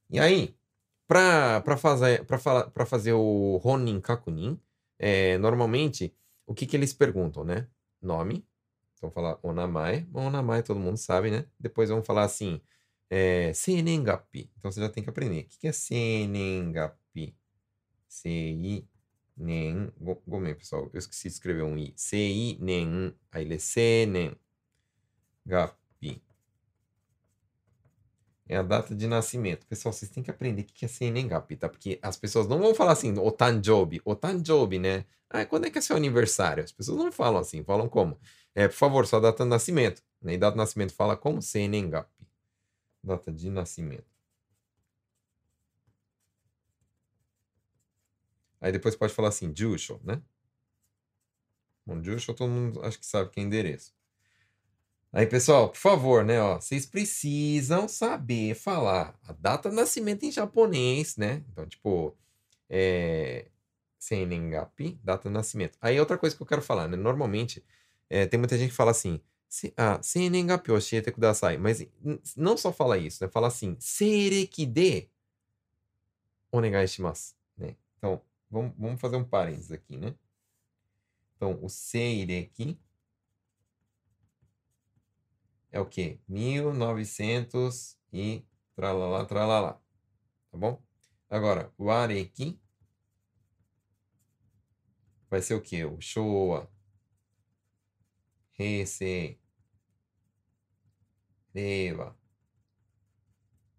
[0.09, 0.55] E aí,
[1.05, 4.57] para fazer, pra fazer o Ronin Kakunin,
[4.97, 6.15] é, normalmente,
[6.47, 7.67] o que, que eles perguntam, né?
[8.01, 8.47] Nome.
[8.93, 10.07] Então, falar Onamai.
[10.13, 11.45] Onamai todo mundo sabe, né?
[11.59, 12.61] Depois vão falar assim,
[13.09, 14.49] é, Senengapi.
[14.57, 15.41] Então, você já tem que aprender.
[15.41, 17.35] O que, que é Senengapi?
[18.07, 18.87] Sei
[19.35, 19.91] nen.
[20.25, 20.89] Gomem, pessoal.
[20.93, 21.93] Eu esqueci de escrever um i.
[21.97, 23.13] Sei nen.
[23.31, 24.33] Aí ele é Senen.
[25.49, 26.23] Gapi
[28.47, 29.65] é a data de nascimento.
[29.67, 31.69] Pessoal, vocês têm que aprender o que é CNGAP, tá?
[31.69, 33.31] Porque as pessoas não vão falar assim, o
[34.15, 35.05] Tanjobi, né?
[35.29, 36.63] Ah, quando é que é seu aniversário?
[36.63, 38.19] As pessoas não falam assim, falam como?
[38.55, 40.01] É, por favor, só data de nascimento.
[40.21, 40.33] Né?
[40.33, 42.09] E data de nascimento fala como CNGAP.
[43.03, 44.09] Data de nascimento.
[48.61, 50.21] Aí depois pode falar assim, Jusho, né?
[51.85, 53.98] Bom, Jusho todo mundo acho que sabe que é endereço.
[55.11, 60.31] Aí, pessoal, por favor, né, ó, vocês precisam saber falar a data de nascimento em
[60.31, 61.43] japonês, né?
[61.51, 62.15] Então, tipo,
[62.69, 63.47] é,
[63.97, 65.77] Senengapi, data de nascimento.
[65.81, 66.95] Aí, outra coisa que eu quero falar, né?
[66.95, 67.65] Normalmente,
[68.09, 69.19] é, tem muita gente que fala assim,
[69.75, 71.57] ah, Senengapi oshiete kudasai.
[71.57, 71.85] Mas
[72.37, 73.29] não só fala isso, né?
[73.31, 75.09] Fala assim, Seireki de
[76.51, 77.75] onegai shimasu, né?
[77.97, 80.13] Então, vamos, vamos fazer um parênteses aqui, né?
[81.35, 82.79] Então, o Seireki
[85.71, 86.19] é o quê?
[86.27, 89.73] 1900 e tralalá, tralalá.
[90.51, 90.81] Tá bom?
[91.29, 92.59] Agora, o areki
[95.29, 95.85] vai ser o quê?
[95.85, 96.69] O showa,
[98.57, 99.39] heisei,
[101.53, 102.17] reiwa.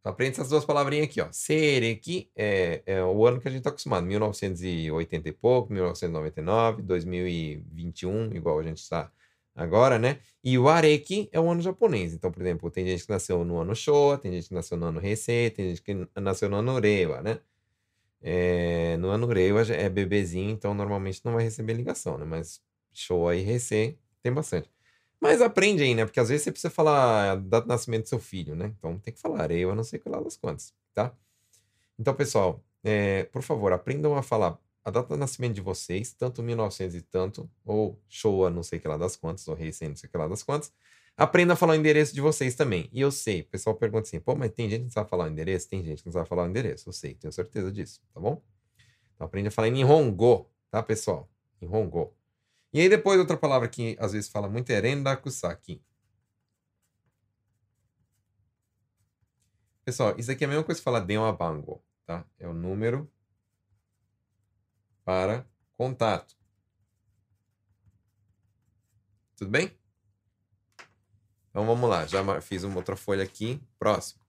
[0.03, 1.31] Aprende essas duas palavrinhas aqui, ó.
[1.31, 4.07] Sereki é, é o ano que a gente está acostumado.
[4.07, 9.12] 1980 e pouco, 1999, 2021, igual a gente está
[9.61, 10.18] agora, né?
[10.42, 12.14] E o Areki é o ano japonês.
[12.14, 14.87] Então, por exemplo, tem gente que nasceu no ano Showa, tem gente que nasceu no
[14.87, 17.40] ano Heisei, tem gente que nasceu no ano Reiwa, né?
[18.23, 22.25] É, no ano Reiwa é bebezinho, então normalmente não vai receber ligação, né?
[22.25, 24.70] Mas Showa e Heisei tem bastante.
[25.20, 26.07] Mas aprende aí, né?
[26.07, 28.73] Porque às vezes você precisa falar a data de nascimento do seu filho, né?
[28.79, 31.14] Então tem que falar Reiwa, não sei que lá das quantas, tá?
[31.99, 36.42] Então, pessoal, é, por favor, aprendam a falar a data de nascimento de vocês, tanto
[36.42, 40.08] 1900 e tanto, ou Showa, não sei que lá das quantas, ou Heisei, não sei
[40.08, 40.72] que lá das quantas.
[41.16, 42.88] Aprenda a falar o endereço de vocês também.
[42.92, 45.24] E eu sei, o pessoal pergunta assim, pô, mas tem gente que não sabe falar
[45.24, 45.68] o endereço?
[45.68, 46.88] Tem gente que não sabe falar o endereço.
[46.88, 48.42] Eu sei, tenho certeza disso, tá bom?
[49.14, 51.28] Então aprende a falar em Nihongo, tá, pessoal?
[51.60, 52.14] Nihongo.
[52.72, 55.82] E aí depois outra palavra que às vezes fala muito é Rendakusaki.
[59.84, 62.24] Pessoal, isso aqui é a mesma coisa que falar Denwa Bango, tá?
[62.38, 63.10] É o número
[65.04, 66.36] para contato.
[69.36, 69.72] Tudo bem?
[71.48, 73.60] Então vamos lá, já fiz uma outra folha aqui.
[73.78, 74.20] Próximo.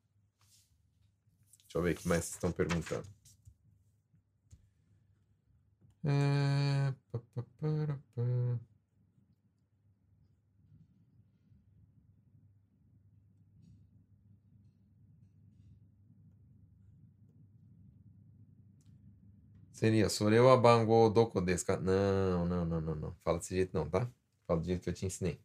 [1.63, 3.07] Deixa eu ver o que mais estão perguntando.
[6.03, 6.93] É...
[19.81, 21.75] Seria, soreu a bango doko desu ka?
[21.77, 23.15] Não, não, não, não, não.
[23.23, 24.07] Fala desse jeito não, tá?
[24.45, 25.41] Fala do jeito que eu te ensinei.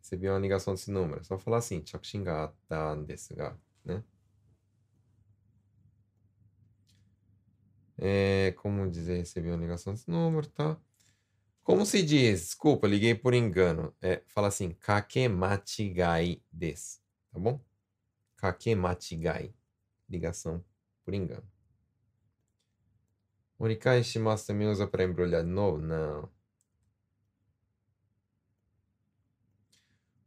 [0.00, 1.20] Recebi uma ligação desse número.
[1.20, 4.04] É só falar assim, chakushin ga atta desu ga, né?
[7.98, 10.78] É, como dizer, recebi uma ligação desse número, tá?
[11.64, 12.42] Como se diz?
[12.42, 13.94] Desculpa, liguei por engano.
[14.02, 17.00] É, fala assim, kakemachigai desu.
[17.32, 17.60] Tá bom?
[18.44, 19.54] Kakemachigai.
[20.06, 20.62] Ligação
[21.02, 21.50] por engano.
[23.58, 25.78] Orikai shimasu também usa para embrulhar de novo?
[25.78, 26.28] Não.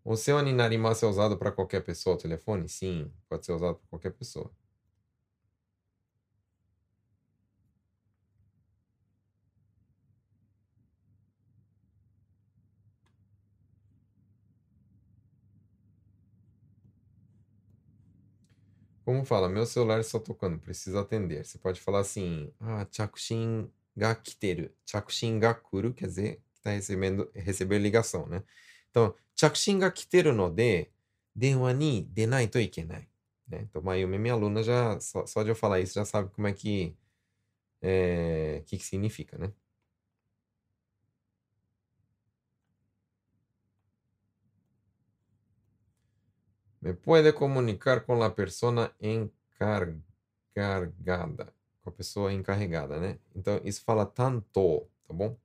[0.04, 2.68] O seu aninarimasa é usado para qualquer pessoa o telefone?
[2.68, 4.52] Sim, pode ser usado para qualquer pessoa.
[19.08, 21.46] Como fala, meu celular está tocando, preciso atender.
[21.46, 24.70] Você pode falar assim, ah, chakushin ga kiteru.
[24.86, 28.44] Chakushin ga kuru quer dizer está recebendo, recebendo ligação, né?
[28.90, 30.90] Então, chakushin ga kiteru no de,
[31.34, 33.08] denwa ni denai to ikenai.
[33.48, 33.62] Né?
[33.62, 36.52] Então, Mayumi, minha aluna, já, só, só de eu falar isso, já sabe como é
[36.52, 36.94] que,
[37.82, 39.54] é, que, que significa, né?
[46.88, 50.02] Me comunicar com a persona encargada.
[51.84, 53.20] Com a pessoa encarregada, né?
[53.36, 55.38] Então, isso fala tanto, tá bom?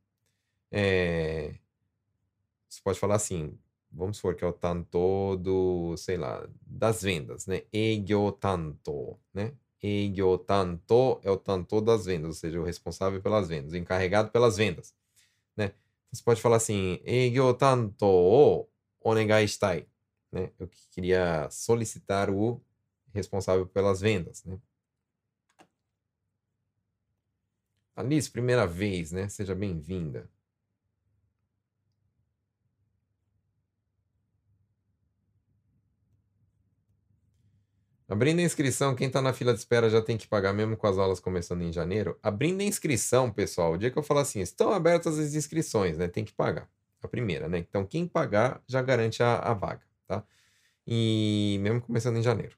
[0.70, 1.56] É...
[2.68, 3.58] Você pode falar assim,
[3.90, 7.62] vamos supor que é o tanto do, sei lá, das vendas, né?
[7.72, 9.52] Eigyo tanto, né?
[9.82, 14.30] Eigyo tanto é o tanto das vendas, ou seja, o responsável pelas vendas, o encarregado
[14.30, 14.94] pelas vendas,
[15.56, 15.72] né?
[16.12, 18.68] Você pode falar assim, Eigyo tanto o
[19.02, 19.88] onegai shitai
[20.32, 20.50] né?
[20.58, 22.60] Eu queria solicitar o
[23.14, 24.58] responsável pelas vendas, né?
[27.94, 29.28] Alice, primeira vez, né?
[29.28, 30.28] Seja bem-vinda.
[38.08, 40.86] Abrindo a inscrição, quem está na fila de espera já tem que pagar mesmo com
[40.86, 42.18] as aulas começando em janeiro.
[42.22, 46.08] Abrindo a inscrição, pessoal, o dia que eu falar assim, estão abertas as inscrições, né?
[46.08, 46.68] Tem que pagar.
[47.02, 47.58] A primeira, né?
[47.58, 50.24] Então, quem pagar já garante a, a vaga tá?
[50.86, 52.56] E mesmo começando em janeiro.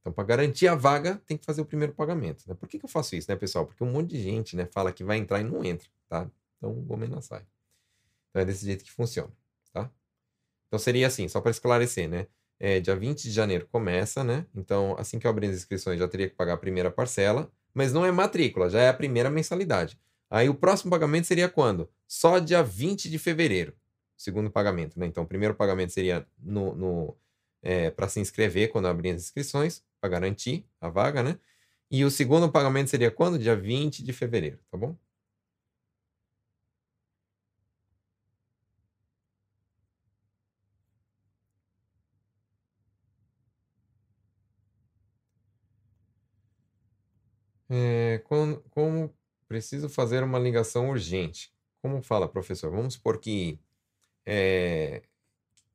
[0.00, 2.44] Então, para garantir a vaga, tem que fazer o primeiro pagamento.
[2.46, 2.54] Né?
[2.54, 3.66] Por que, que eu faço isso, né, pessoal?
[3.66, 6.28] Porque um monte de gente né, fala que vai entrar e não entra, tá?
[6.56, 7.44] Então, o Gomena sai.
[8.30, 9.30] Então, é desse jeito que funciona,
[9.72, 9.90] tá?
[10.68, 12.26] Então, seria assim, só para esclarecer, né?
[12.58, 14.46] É, dia 20 de janeiro começa, né?
[14.54, 17.92] Então, assim que eu abrir as inscrições, já teria que pagar a primeira parcela, mas
[17.92, 19.98] não é matrícula, já é a primeira mensalidade.
[20.30, 21.90] Aí, o próximo pagamento seria quando?
[22.06, 23.74] Só dia 20 de fevereiro
[24.20, 25.06] segundo pagamento, né?
[25.06, 27.16] Então, o primeiro pagamento seria no, no
[27.62, 31.38] é, para se inscrever quando abrir as inscrições, para garantir a vaga, né?
[31.90, 33.38] E o segundo pagamento seria quando?
[33.38, 34.96] Dia 20 de fevereiro, tá bom?
[47.68, 49.14] É, como, como
[49.48, 51.52] preciso fazer uma ligação urgente?
[51.82, 52.70] Como fala, professor?
[52.70, 53.58] Vamos supor que
[54.26, 55.02] é,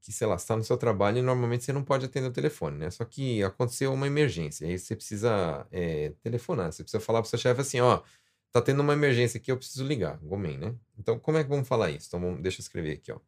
[0.02, 2.78] que, sei lá, está no seu trabalho e normalmente você não pode atender o telefone,
[2.78, 2.92] né?
[2.92, 7.30] Só que aconteceu uma emergência, aí você precisa é, telefonar, você precisa falar para o
[7.30, 8.04] seu chefe assim, ó,
[8.52, 10.76] tá tendo uma emergência aqui, eu preciso ligar, Gomen, né?
[10.98, 12.08] Então, como é que vamos falar isso?
[12.08, 13.20] Então, vamos, deixa eu escrever aqui, ó.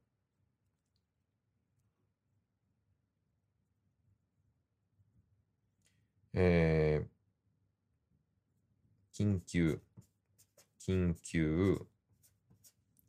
[6.33, 7.03] É...
[9.11, 9.81] Kinkyu.
[10.79, 11.96] Kinkyu é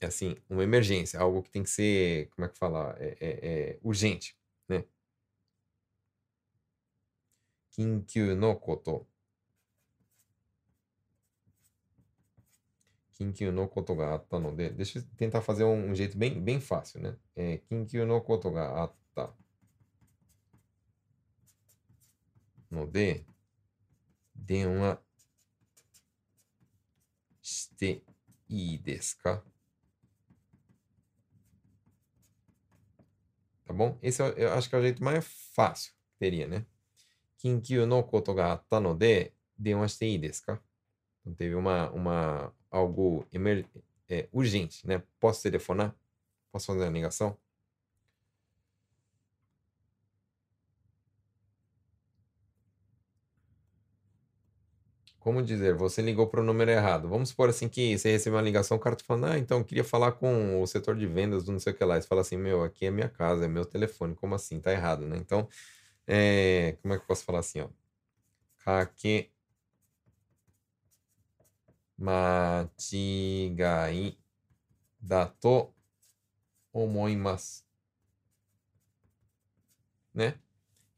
[0.07, 3.79] assim, uma emergência, algo que tem que ser, como é que fala, é, é, é
[3.83, 4.37] urgente,
[4.69, 4.85] né?
[7.71, 9.07] Kinkyu no koto.
[13.13, 14.71] Kinkyu no koto ga atta no de.
[14.71, 17.17] Deixa eu tentar fazer um, um jeito bem, bem fácil, né?
[17.35, 19.35] É, Kinkyu no koto ga atta
[22.71, 23.25] no de.
[24.35, 25.03] Denwa
[27.43, 28.03] shite
[28.51, 29.42] ii desu ka?
[33.79, 33.98] Bom?
[34.02, 35.24] Esse é, eu acho que é o jeito mais
[35.54, 36.66] fácil que teria, né?
[37.38, 40.60] Kinkyu no koto ga atta no de, denwa shite desu ka?
[41.20, 43.66] Então teve uma, uma, algo emer,
[44.08, 45.02] é, urgente, né?
[45.20, 45.94] Posso telefonar?
[46.52, 47.38] Posso fazer uma ligação?
[55.29, 57.06] Como dizer, você ligou para o número errado.
[57.06, 59.85] Vamos supor assim que você recebeu uma ligação, o cara tá falando, ah, então queria
[59.85, 62.00] falar com o setor de vendas do não sei o que lá.
[62.00, 64.14] você fala assim, meu, aqui é minha casa, é meu telefone.
[64.14, 64.58] Como assim?
[64.58, 65.18] Tá errado, né?
[65.18, 65.46] Então,
[66.06, 66.79] é...
[66.81, 67.68] como é que eu posso falar assim, ó?
[68.64, 69.31] Kake
[71.98, 73.37] machigai
[74.98, 75.74] dato
[76.72, 77.64] omoimasu.
[80.14, 80.38] Né?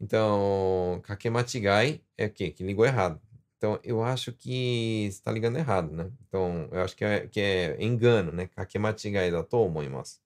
[0.00, 2.52] Então, kake machigai é o quê?
[2.52, 3.20] Que ligou errado.
[3.60, 6.10] Então, eu acho que está ligando errado, né?
[6.26, 8.46] Então, eu acho que é, que é engano, né?
[8.48, 10.18] Kakematigai é da to omoimasu.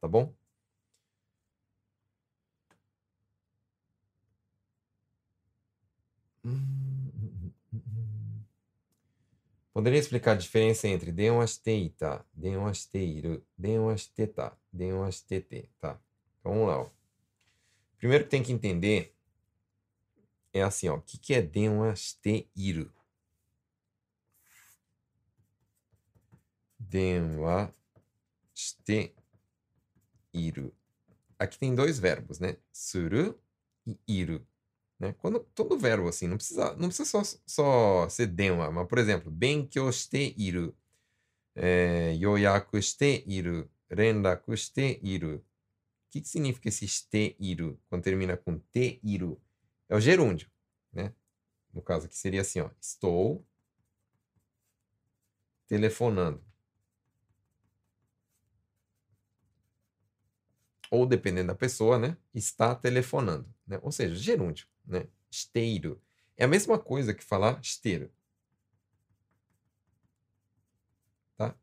[0.00, 0.34] Tá bom?
[9.72, 12.24] Poderia explicar a diferença entre denwashiteita, tá?
[12.34, 16.00] denwashiteiru, denwashiteta, tá, denwashitete, tá?
[16.40, 16.80] Então, vamos lá.
[16.80, 16.90] Ó.
[17.98, 19.14] Primeiro que tem que entender
[20.52, 20.96] é assim, ó.
[20.96, 22.90] O que, que é 電話している?
[26.80, 27.70] 電話
[28.54, 29.14] して
[30.32, 30.74] いる.
[31.38, 32.56] Aqui tem dois verbos, né?
[32.72, 33.38] する
[33.86, 34.46] e いる.
[34.98, 35.14] Né?
[35.18, 39.30] Quando, todo verbo assim, não precisa, não precisa só, só ser denwa, mas por exemplo,
[39.30, 40.74] 勉強している、
[41.54, 45.44] é, 予約している、連絡している.
[46.08, 49.38] O que, que significa esse している quando termina com te iru?
[49.88, 50.50] É o gerúndio,
[50.92, 51.14] né?
[51.72, 53.46] No caso aqui seria assim, ó, estou
[55.66, 56.44] telefonando.
[60.90, 62.16] Ou dependendo da pessoa, né?
[62.34, 63.78] Está telefonando, né?
[63.82, 65.06] Ou seja, gerúndio né?
[65.30, 66.02] Esteiro.
[66.36, 68.10] É a mesma coisa que falar esteiro.
[71.36, 71.54] Tá?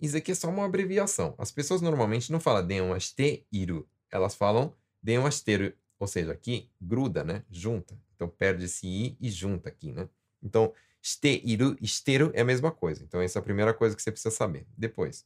[0.00, 1.34] Isso aqui é só uma abreviação.
[1.38, 3.88] As pessoas normalmente não falam denwa esteiru.
[4.10, 5.76] Elas falam denwa esteiro.
[6.02, 7.44] Ou seja, aqui gruda, né?
[7.48, 7.96] Junta.
[8.16, 10.08] Então perde esse i e junta aqui, né?
[10.42, 13.04] Então, esteiru, esteiro é a mesma coisa.
[13.04, 14.66] Então essa é a primeira coisa que você precisa saber.
[14.76, 15.24] Depois,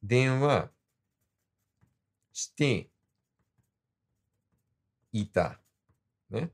[0.00, 0.72] denwa
[2.32, 2.90] ste
[5.12, 5.60] ita,
[6.30, 6.50] né?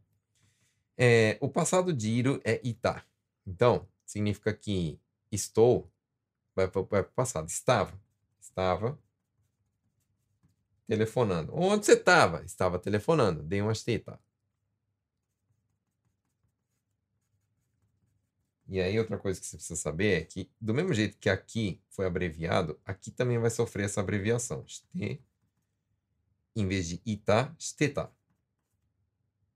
[0.97, 3.07] É, o passado de iru é ita.
[3.47, 4.99] Então, significa que
[5.30, 5.89] estou,
[6.57, 7.49] vai para o passado.
[7.49, 7.97] Estava.
[8.41, 8.99] Estava
[10.89, 11.55] telefonando.
[11.55, 12.43] Onde você estava?
[12.43, 13.43] Estava telefonando.
[13.43, 14.18] Dei uma esteta.
[18.66, 21.80] E aí, outra coisa que você precisa saber é que, do mesmo jeito que aqui
[21.91, 24.66] foi abreviado, aqui também vai sofrer essa abreviação.
[24.66, 25.22] Ste,
[26.57, 28.11] em vez de ita, esteta.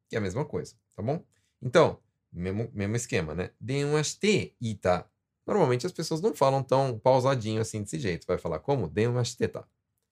[0.09, 1.23] Que é a mesma coisa, tá bom?
[1.61, 1.99] Então,
[2.33, 3.51] mesmo, mesmo esquema, né?
[3.61, 5.07] Denwashite ita.
[5.47, 8.27] Normalmente as pessoas não falam tão pausadinho assim desse jeito.
[8.27, 8.89] Vai falar como?
[8.89, 9.67] Denwashiteta.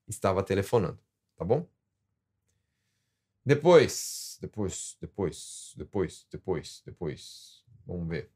[0.09, 0.99] Estava telefonando,
[1.41, 1.67] tá bom?
[3.45, 7.65] Depois, depois, depois, depois, depois, depois.
[7.87, 8.31] Vamos ver.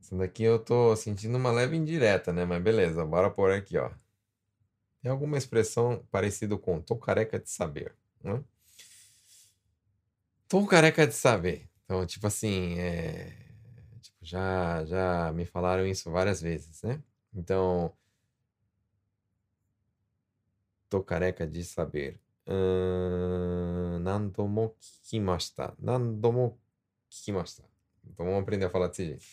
[0.00, 2.44] Essa daqui eu tô sentindo uma leve indireta, né?
[2.44, 3.90] Mas beleza, bora por aqui, ó.
[5.04, 8.42] É alguma expressão parecida com tô careca de saber, né?
[10.48, 11.68] Tô careca de saber.
[11.84, 13.36] Então, tipo assim, é...
[14.00, 17.02] tipo, já, já me falaram isso várias vezes, né?
[17.34, 17.94] Então,
[20.88, 22.18] tô careca de saber.
[24.00, 25.74] Nandomo kikimashita.
[25.78, 26.58] Nandomo
[27.10, 27.64] kikimashita.
[28.04, 29.26] Então vamos aprender a falar desse jeito.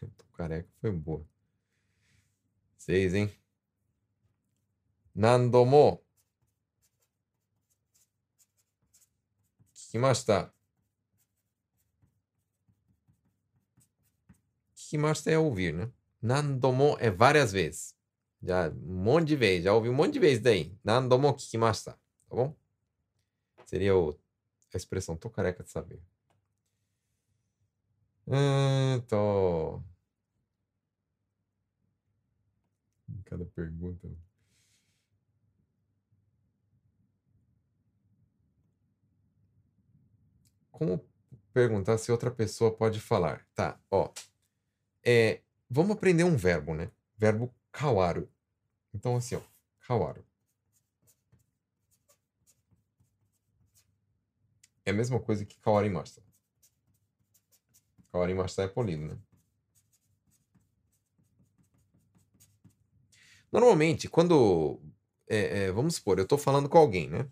[0.16, 1.26] tô careca, foi boa.
[2.78, 3.30] Seis, hein?
[5.18, 6.00] Nandomo.
[9.74, 10.54] Kikimashita.
[14.76, 15.90] Kikimashita é ouvir, né?
[16.22, 17.96] Nandomo é várias vezes.
[18.40, 19.64] Já um monte de vezes.
[19.64, 20.78] Já ouvi um monte de vezes daí.
[20.84, 21.98] Nandomo kikimashita.
[22.28, 22.56] Tá bom?
[23.64, 24.16] Seria o,
[24.72, 26.00] a expressão tô careca de saber.
[29.08, 29.82] Tô.
[33.24, 34.08] Cada pergunta.
[40.78, 41.04] Como
[41.52, 43.44] perguntar se outra pessoa pode falar?
[43.52, 44.12] Tá, ó.
[45.04, 46.92] É, vamos aprender um verbo, né?
[47.16, 48.30] Verbo kawaru.
[48.94, 49.40] Então, assim, ó.
[49.80, 50.24] Kawaru.
[54.86, 56.22] É a mesma coisa que kawarimashita.
[58.12, 59.18] Kawarimashita é polido, né?
[63.50, 64.80] Normalmente, quando.
[65.28, 67.28] É, é, vamos supor, eu estou falando com alguém, né?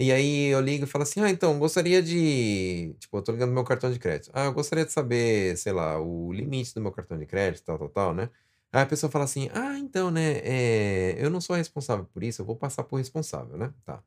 [0.00, 2.94] E aí eu ligo e falo assim: ah, então, gostaria de.
[2.98, 4.30] Tipo, eu tô ligando meu cartão de crédito.
[4.32, 7.78] Ah, eu gostaria de saber, sei lá, o limite do meu cartão de crédito, tal,
[7.78, 8.30] tal, tal, né?
[8.72, 10.38] Aí a pessoa fala assim: ah, então, né?
[10.42, 13.74] É, eu não sou responsável por isso, eu vou passar por responsável, né?
[13.84, 14.02] Tá.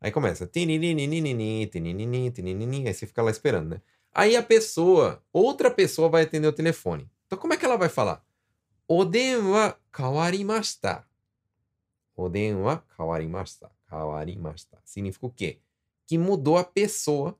[0.00, 0.46] Aí começa.
[0.46, 1.06] Tininini,
[2.86, 3.80] Aí você fica lá esperando, né?
[4.12, 7.10] Aí a pessoa, outra pessoa vai atender o telefone.
[7.26, 8.22] Então como é que ela vai falar?
[8.86, 11.06] O den wa kawarimashita.
[12.16, 13.77] O den wa kawarimashita.
[13.88, 14.78] Kawarimashita.
[14.84, 15.58] Significa o quê?
[16.06, 17.38] Que mudou a pessoa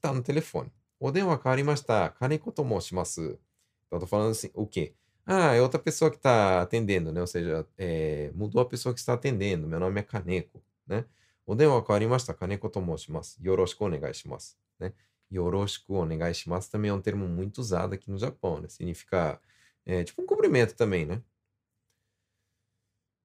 [0.00, 0.72] está no telefone.
[0.98, 3.38] O denwa kawarimashita, kaneko to moshimasu.
[3.86, 4.94] Então, eu tô falando assim, o quê?
[5.26, 7.20] Ah, é outra pessoa que está atendendo, né?
[7.20, 9.66] Ou seja, é, mudou a pessoa que está atendendo.
[9.66, 11.04] Meu nome é Kaneko, né?
[11.46, 13.38] O denwa kawarimashita, kaneko to moshimasu.
[13.42, 14.92] Yoroshiku onegai shimasu, né?
[15.32, 18.68] Yoroshiku onegai shimasu também é um termo muito usado aqui no Japão, né?
[18.68, 19.40] Significa,
[19.86, 21.22] é, tipo um cumprimento também, né?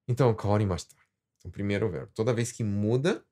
[0.08, 0.94] Então, kawarimashita.
[1.38, 2.10] Então, primeiro verbo.
[2.14, 3.24] Toda vez que muda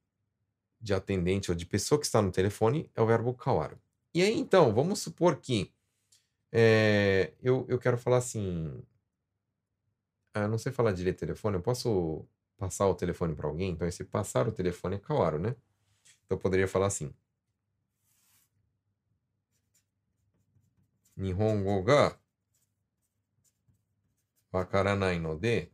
[0.81, 3.79] de atendente ou de pessoa que está no telefone, é o verbo kawaru.
[4.15, 5.73] E aí, então, vamos supor que
[6.53, 8.83] é, eu, eu quero falar assim.
[10.33, 12.27] Ah, não sei falar direito telefone, eu posso
[12.57, 13.73] passar o telefone para alguém?
[13.73, 15.51] Então, esse passar o telefone é kawaru, né?
[16.25, 17.15] Então, eu poderia falar assim.
[21.17, 22.19] Nihongo ga
[24.53, 25.74] wakaranai no de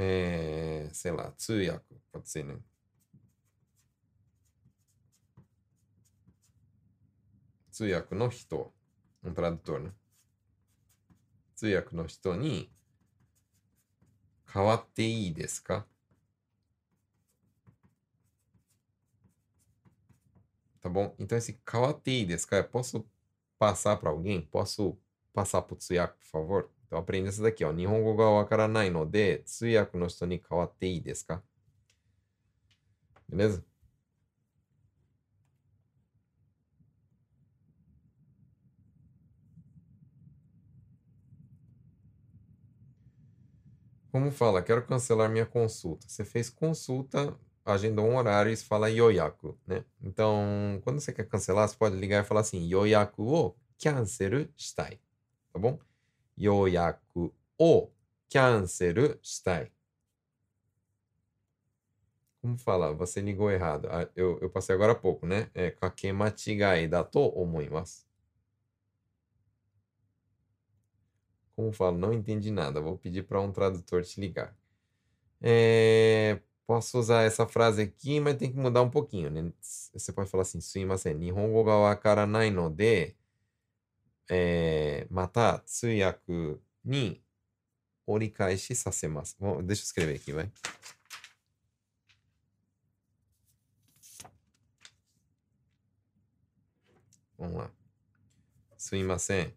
[0.00, 2.58] é, sei lá, tsuyaku, pode ser, né?
[7.70, 8.72] Tsuyaku no hito,
[9.22, 9.92] um tradutor, né?
[11.54, 12.72] Tsuyaku no hito ni
[14.46, 15.86] kawatte ii desu ka?
[20.80, 21.14] Tá bom?
[21.18, 23.06] Então esse kawatte ii desu ka, eu posso
[23.58, 24.40] passar para alguém?
[24.46, 24.98] Posso
[25.34, 26.70] passar pro Tsuyaku, por favor?
[26.90, 26.98] Então
[27.40, 27.72] daqui, ó.
[27.72, 28.14] Nihongo
[31.22, 31.42] tsuyaku?
[33.28, 33.64] Beleza?
[44.12, 46.08] Como fala, quero cancelar minha consulta.
[46.08, 49.84] Você fez consulta, agendou um horário e fala yoyaku, né?
[50.02, 54.98] Então, quando você quer cancelar, você pode ligar e falar assim, yoyaku o cancel shitai,
[55.52, 55.78] tá bom?
[56.40, 57.90] Yoyaku o
[58.30, 59.70] cancel shitai.
[62.40, 62.92] Como fala?
[62.94, 63.86] Você ligou errado.
[63.90, 65.50] Ah, eu, eu passei agora há pouco, né?
[65.54, 66.08] É kake
[66.88, 68.06] da to omoimasu.
[71.54, 72.80] Como falo, não entendi nada.
[72.80, 74.56] Vou pedir para um tradutor te ligar.
[75.42, 79.52] É, posso usar essa frase aqui, mas tem que mudar um pouquinho, né?
[79.60, 83.14] Você pode falar assim, sumimasen, nihongo ga wakaranai no de,
[84.30, 87.24] é, mata tsuyaku ni
[88.06, 89.34] orikaishi sasemasu.
[89.38, 90.50] Bom, deixa eu escrever aqui, vai.
[97.36, 97.70] Vamos lá.
[98.76, 99.52] Sumimasen.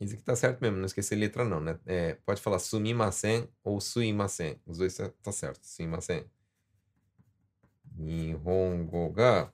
[0.00, 1.78] Isso aqui tá certo mesmo, não esqueci letra não, né?
[1.86, 4.60] É, pode falar sumimasen ou suimasen.
[4.66, 5.64] Os dois tá, tá certo.
[5.64, 6.28] Suimasen.
[7.96, 9.52] Nihongo ga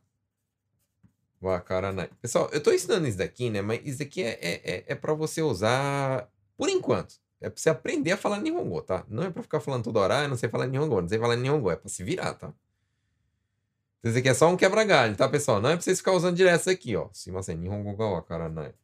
[1.40, 2.06] Wakaranai.
[2.06, 2.10] Né.
[2.20, 3.62] Pessoal, eu estou ensinando isso daqui, né?
[3.62, 7.14] Mas isso daqui é, é, é, é para você usar por enquanto.
[7.40, 9.04] É para você aprender a falar Nihongo, tá?
[9.08, 11.18] Não é para ficar falando toda hora, ah, eu não sei falar Nihongo, não sei
[11.18, 11.70] falar Nihongo.
[11.70, 12.52] É para se virar, tá?
[13.98, 15.60] Então, isso aqui é só um quebra-galho, tá, pessoal?
[15.60, 17.08] Não é pra vocês ficar usando direto isso aqui, ó.
[17.12, 18.74] Sim, mas é Nihongo ga Wakaranai.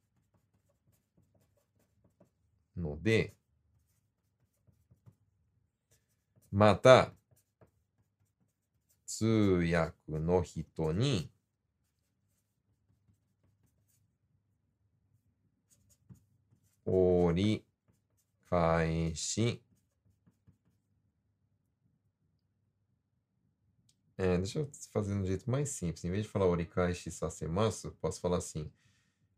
[2.76, 3.32] No de.
[6.50, 7.12] Mata.
[9.06, 11.33] Tsuyaku no hito ni.
[16.85, 17.65] 折り
[18.49, 19.61] 返し、
[24.17, 26.03] É, deixa eu fazer de um jeito mais simples.
[26.03, 28.69] Em vez de falar oricaishi sasemasu, posso falar assim.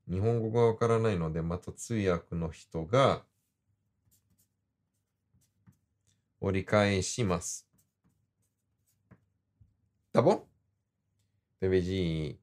[0.07, 3.23] 日本語がわからないので、また通訳の人が
[6.41, 7.67] 折り返します。
[10.11, 10.45] Tá bom?
[11.57, 12.39] Então, em vez de.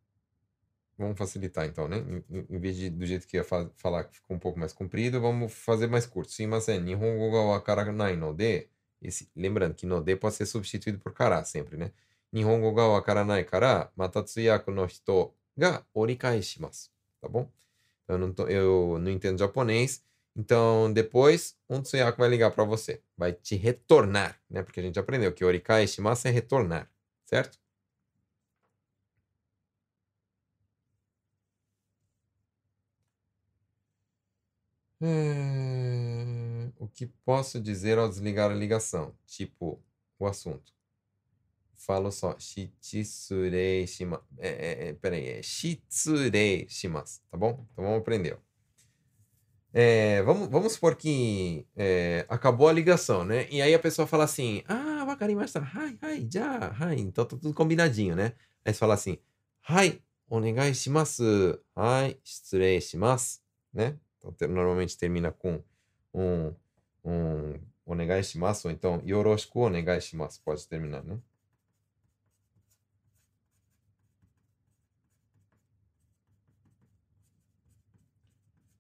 [1.04, 1.98] Vamos facilitar então, né?
[2.30, 4.74] Em, em- vez de do jeito que ia fa- falar que ficou um pouco mais
[4.74, 6.32] comprido, vamos fazer mais curto.
[6.32, 8.70] Sumimasen, Nihongo ga wakaranai no de.
[9.02, 11.92] Esse, lembrando que no de pode ser substituído por kara sempre, né?
[12.32, 14.24] Nihongo ga wakaranai kara, mata
[14.72, 16.90] no hito ga orikaeshimasu.
[17.22, 17.52] Tá bom?
[18.08, 20.04] Eu não, tô- eu não entendo japonês.
[20.36, 23.02] Então, depois, um tsuyaku vai ligar para você.
[23.18, 24.64] Vai te retornar, né?
[24.64, 26.90] Porque a gente aprendeu que orikaeshimasu é retornar,
[27.26, 27.60] certo?
[35.06, 39.14] É, O que posso dizer ao desligar a ligação?
[39.26, 39.84] Tipo,
[40.18, 40.72] o assunto.
[41.76, 44.24] Falo só, shitsurei shimasu.
[44.38, 47.68] É, é, é, peraí, é shitsurei shimasu, tá bom?
[47.74, 48.40] Então vamos aprender.
[49.74, 53.48] É, vamos, vamos supor que é, acabou a ligação, né?
[53.50, 57.00] E aí a pessoa fala assim, ah, wakarimashita, hai, hai, já, hai.
[57.00, 58.34] Então tá tudo combinadinho, né?
[58.64, 59.18] Aí você fala assim,
[59.64, 63.40] hai, onegai shimasu, hai, shitsurei shimasu,
[63.74, 63.98] né?
[64.24, 65.64] Então te- normalmente termina com
[66.14, 66.54] um
[67.06, 71.20] um onegai shimasu, ou então yoroshiku onegai shimasu, pode terminar, né?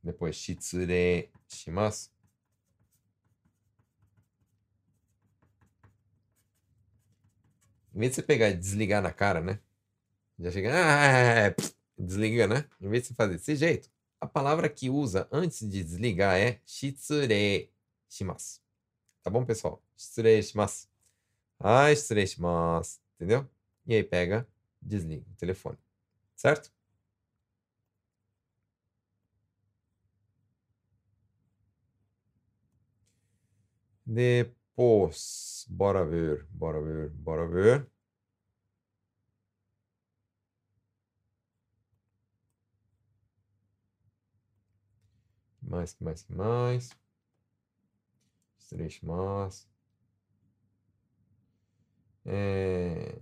[0.03, 2.09] Depois, shitsure shimasu.
[7.95, 9.59] Em vez de você pegar e desligar na cara, né?
[10.39, 11.55] Já chega, ah,
[11.99, 12.65] desliga, né?
[12.81, 13.91] Em vez de você fazer desse jeito,
[14.23, 17.69] a palavra que usa antes de desligar é shitsure
[18.09, 18.61] shimasu.
[19.23, 19.83] Tá bom, pessoal?
[19.97, 20.87] Shitsure shimasu.
[21.59, 22.99] Ah, shitsure shimasu.
[23.15, 23.49] Entendeu?
[23.87, 24.47] E aí pega,
[24.81, 25.77] desliga o telefone.
[26.35, 26.71] Certo?
[34.05, 37.87] Depois, bora ver, bora ver, bora ver.
[45.73, 46.89] Mais, que mais, que mais?
[48.67, 49.67] Três mais.
[52.25, 53.15] É...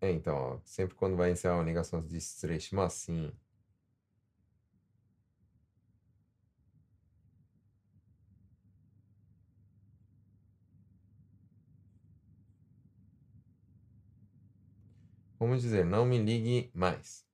[0.00, 3.32] é, então, ó, sempre quando vai encerrar uma ligação de três mas sim.
[15.38, 17.25] Vamos dizer, não me ligue mais.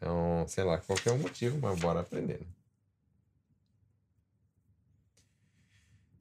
[0.00, 2.40] Então, sei lá, qualquer um motivo, mas bora aprender.
[2.40, 2.46] Né?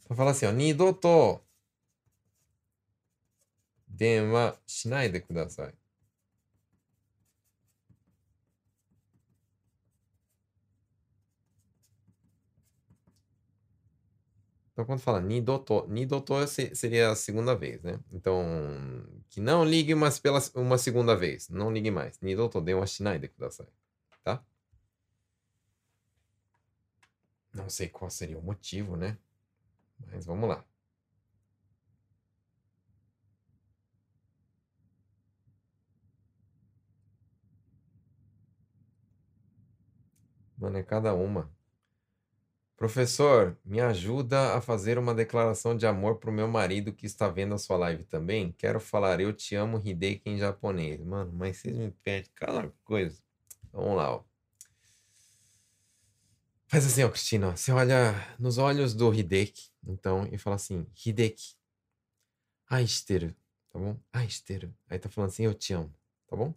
[0.04, 1.40] Então fala assim, ó, nidoto
[3.88, 5.74] dema shinai de kudasai.
[14.80, 18.00] Então, quando fala nidoto, nidoto seria a segunda vez, né?
[18.14, 18.42] Então,
[19.30, 21.50] que não ligue mais pela uma segunda vez.
[21.50, 22.18] Não ligue mais.
[22.22, 23.68] Nidoto de shinai de kudasai.
[24.24, 24.42] Tá?
[27.54, 29.18] Não sei qual seria o motivo, né?
[30.08, 30.64] Mas vamos lá.
[40.58, 41.52] Mano, é cada uma.
[42.80, 47.54] Professor, me ajuda a fazer uma declaração de amor pro meu marido que está vendo
[47.54, 48.54] a sua live também.
[48.54, 50.98] Quero falar eu te amo, Hideki, em japonês.
[51.02, 53.22] Mano, mas vocês me pedem cada coisa.
[53.74, 54.24] Vamos lá, ó.
[56.68, 57.58] Faz assim, ó, Cristina.
[57.58, 61.58] Você olha nos olhos do Hideki, então, e fala assim: Hideki,
[62.70, 63.36] aishiteru,
[63.72, 64.00] tá bom?
[64.14, 64.74] Aishiteru.
[64.90, 65.94] Aí tá falando assim: eu te amo,
[66.30, 66.54] tá bom?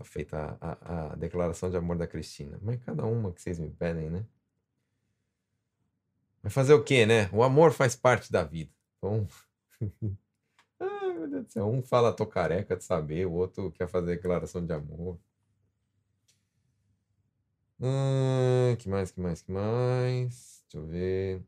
[0.00, 2.58] Tá feita a, a, a declaração de amor da Cristina.
[2.62, 4.24] Mas cada uma que vocês me pedem, né?
[6.42, 7.28] Vai fazer o quê, né?
[7.34, 8.72] O amor faz parte da vida.
[8.96, 9.26] Então.
[10.80, 11.68] Ai, meu Deus do céu.
[11.68, 15.18] Um fala, tô careca de saber, o outro quer fazer declaração de amor.
[17.78, 20.64] Hum, que mais, que mais, que mais?
[20.64, 21.42] Deixa eu ver.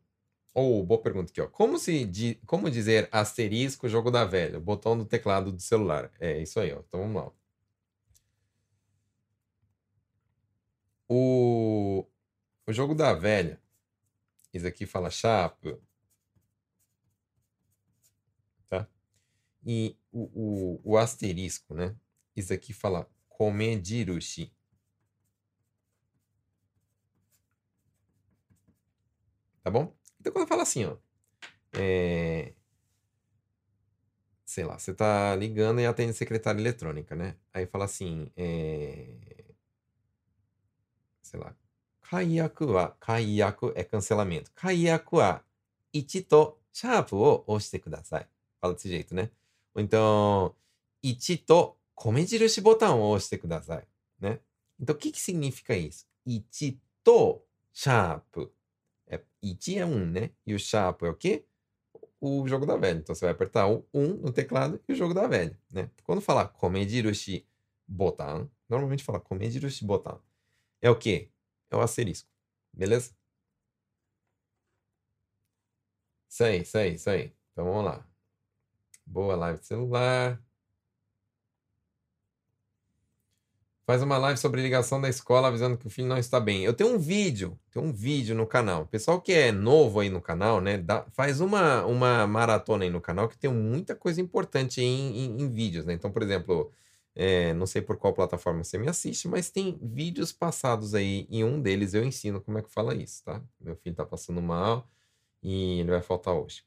[0.54, 1.46] Oh, boa pergunta aqui, ó.
[1.48, 2.34] Como se di...
[2.46, 4.60] como dizer asterisco jogo da velha?
[4.60, 6.10] Botão do teclado do celular.
[6.20, 6.80] É isso aí, ó.
[6.86, 7.32] Então vamos lá.
[11.14, 12.06] O,
[12.66, 13.60] o jogo da velha.
[14.50, 15.78] Isso aqui fala chapa.
[18.66, 18.88] Tá?
[19.62, 21.94] E o, o, o asterisco, né?
[22.34, 24.50] Isso aqui fala komedirushi.
[29.62, 29.94] Tá bom?
[30.18, 30.96] Então quando fala assim, ó.
[31.74, 32.54] É...
[34.46, 37.36] Sei lá, você tá ligando e atende secretária eletrônica, né?
[37.52, 38.30] Aí fala assim.
[38.34, 39.31] É
[41.32, 41.56] sei lá.
[42.02, 44.52] Kaiyaku wa, kaiyaku é cancelamento.
[44.54, 45.42] Kaiyaku wa,
[45.92, 48.26] ichi to sharp o oshite kudasai.
[48.60, 49.30] Fala desse jeito, né?
[49.74, 50.54] Ou então,
[51.02, 53.84] ichi to komejirushi botão o oshite kudasai,
[54.20, 54.38] né?
[54.78, 56.06] Então, o que que significa isso?
[56.26, 58.36] Ichi to sharp.
[59.06, 60.30] É, ichi é um, né?
[60.46, 61.46] E o sharp é o quê?
[62.20, 62.98] O jogo da velha.
[62.98, 65.90] Então, você vai apertar o 1 um no teclado e o jogo da velha, né?
[66.04, 67.46] Quando falar komejirushi
[67.88, 70.20] botão, normalmente fala komejirushi botão
[70.82, 71.30] é o quê?
[71.70, 72.28] É o asterisco.
[72.72, 73.14] Beleza?
[76.28, 77.32] Isso aí, isso aí, isso aí.
[77.52, 78.06] Então vamos lá.
[79.06, 80.42] Boa live de celular.
[83.84, 86.64] Faz uma live sobre ligação da escola avisando que o filho não está bem.
[86.64, 88.86] Eu tenho um vídeo, tem um vídeo no canal.
[88.86, 90.78] Pessoal que é novo aí no canal, né?
[90.78, 95.42] Dá, faz uma, uma maratona aí no canal que tem muita coisa importante em, em,
[95.42, 95.92] em vídeos, né?
[95.92, 96.72] Então, por exemplo,
[97.14, 101.26] é, não sei por qual plataforma você me assiste, mas tem vídeos passados aí.
[101.30, 103.42] Em um deles eu ensino como é que fala isso, tá?
[103.60, 104.88] Meu filho tá passando mal
[105.42, 106.64] e ele vai faltar hoje.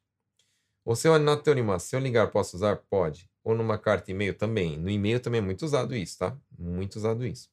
[0.85, 1.87] O seu orimasu.
[1.87, 2.77] Se eu ligar, posso usar?
[2.89, 3.29] Pode.
[3.43, 4.77] Ou numa carta e-mail também.
[4.77, 6.37] No e-mail também é muito usado isso, tá?
[6.57, 7.49] Muito usado isso.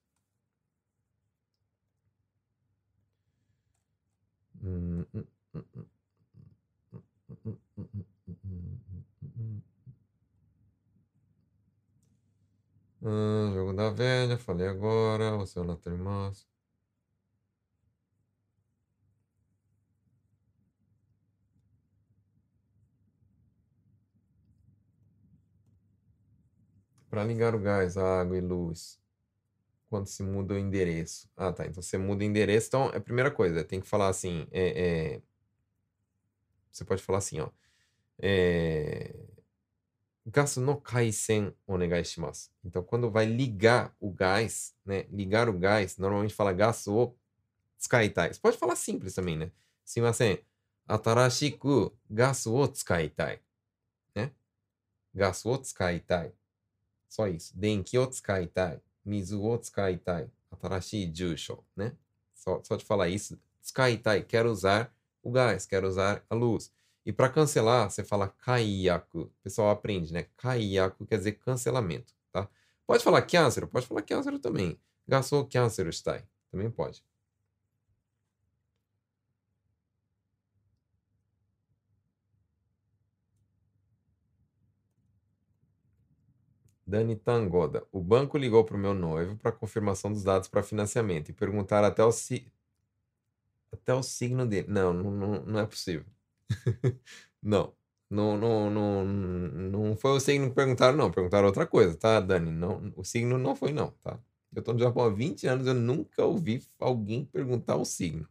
[4.62, 5.86] Hum, hum, hum,
[13.03, 15.36] hum, jogo da velha, falei agora.
[15.36, 16.46] O seu natte orimasu.
[27.11, 28.98] Para ligar o gás, a água e luz,
[29.88, 31.30] quando se muda o endereço.
[31.36, 31.66] Ah, tá.
[31.66, 32.68] Então você muda o endereço.
[32.68, 34.46] Então, é a primeira coisa, tem que falar assim.
[34.53, 35.22] É, é...
[36.70, 37.48] Você pode falar assim, ó.
[38.20, 39.14] É...
[40.26, 42.50] Gasu no kaisen onegai shimasu.
[42.64, 45.04] Então, quando vai ligar o gás, né?
[45.10, 47.16] Ligar o gás, normalmente fala gasu o
[47.78, 48.32] tsukaitai.
[48.32, 49.50] Você pode falar simples também, né?
[49.84, 50.38] Simasen,
[50.86, 53.40] atarashiku gasu o tsukaitai.
[54.14, 54.30] Né?
[55.12, 56.32] Gasu o tsukaitai.
[57.08, 57.56] Só isso.
[57.56, 58.80] Denki o tsukaitai.
[59.04, 60.30] Mizu o tsukaitai.
[60.52, 61.96] Atarashii jusho, né?
[62.34, 63.38] Só, só falar isso.
[63.60, 66.72] Tsukaitai, quero usar o gás, quero usar a luz.
[67.05, 69.22] E para cancelar, você fala kaiyaku.
[69.22, 70.24] O pessoal aprende, né?
[70.36, 72.48] Kaiyaku quer dizer cancelamento, tá?
[72.86, 74.78] Pode falar câncer, pode falar câncer também.
[75.07, 77.03] Gasou câncer está Também pode.
[86.86, 87.84] Dani Tangoda.
[87.90, 91.82] O banco ligou para o meu noivo para confirmação dos dados para financiamento e perguntar
[91.84, 92.53] até o, si...
[93.72, 94.68] até o signo dele.
[94.68, 96.07] Não, não, não é possível.
[97.42, 97.74] não.
[98.11, 101.11] Não, não, não, não foi o signo que perguntaram, não.
[101.11, 102.50] Perguntaram outra coisa, tá, Dani?
[102.50, 104.18] Não, o signo não foi, não, tá?
[104.55, 108.28] Eu estou no Japão há 20 anos, eu nunca ouvi alguém perguntar o signo.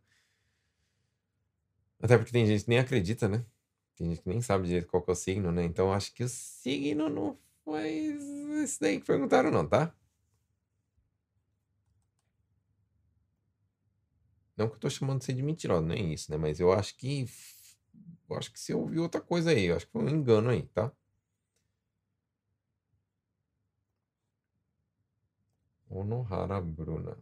[2.00, 3.44] Até porque tem gente que nem acredita, né?
[3.96, 5.64] Tem gente que nem sabe direito qual é o signo, né?
[5.64, 8.22] Então acho que o signo não mas
[8.64, 9.94] isso daí que perguntaram não, tá?
[14.58, 16.38] Não que eu tô chamando você de mentirosa, não é isso, né?
[16.38, 17.26] Mas eu acho que.
[18.30, 19.66] Eu acho que você ouviu outra coisa aí.
[19.66, 20.92] Eu acho que foi um engano aí, tá?
[25.90, 27.16] Onohara Bruna.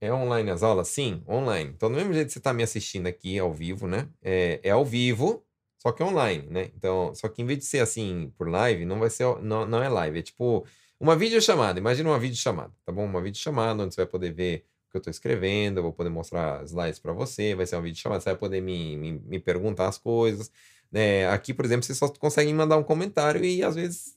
[0.00, 0.88] É online as aulas?
[0.88, 1.70] Sim, online.
[1.70, 4.08] Então, do mesmo jeito que você está me assistindo aqui ao vivo, né?
[4.20, 5.44] É, é ao vivo,
[5.78, 6.70] só que online, né?
[6.76, 9.82] Então, só que em vez de ser assim por live, não vai ser, não, não
[9.82, 10.66] é live, é tipo
[10.98, 11.78] uma videochamada.
[11.78, 13.04] Imagina uma videochamada, tá bom?
[13.04, 16.62] Uma videochamada onde você vai poder ver que eu estou escrevendo, eu vou poder mostrar
[16.64, 19.98] slides para você, vai ser uma videochamada, você vai poder me, me, me perguntar as
[19.98, 20.52] coisas.
[20.90, 21.26] Né?
[21.28, 24.16] Aqui, por exemplo, você só consegue mandar um comentário e às vezes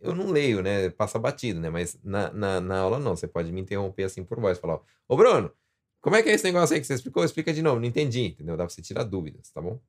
[0.00, 0.90] eu não leio, né?
[0.90, 1.70] Passa batido, né?
[1.70, 5.16] Mas na, na, na aula não, você pode me interromper assim por voz, falar, ô
[5.16, 5.52] Bruno,
[6.00, 7.24] como é que é esse negócio aí que você explicou?
[7.24, 8.56] Explica de novo, não entendi, entendeu?
[8.56, 9.80] Dá pra você tirar dúvidas, tá bom?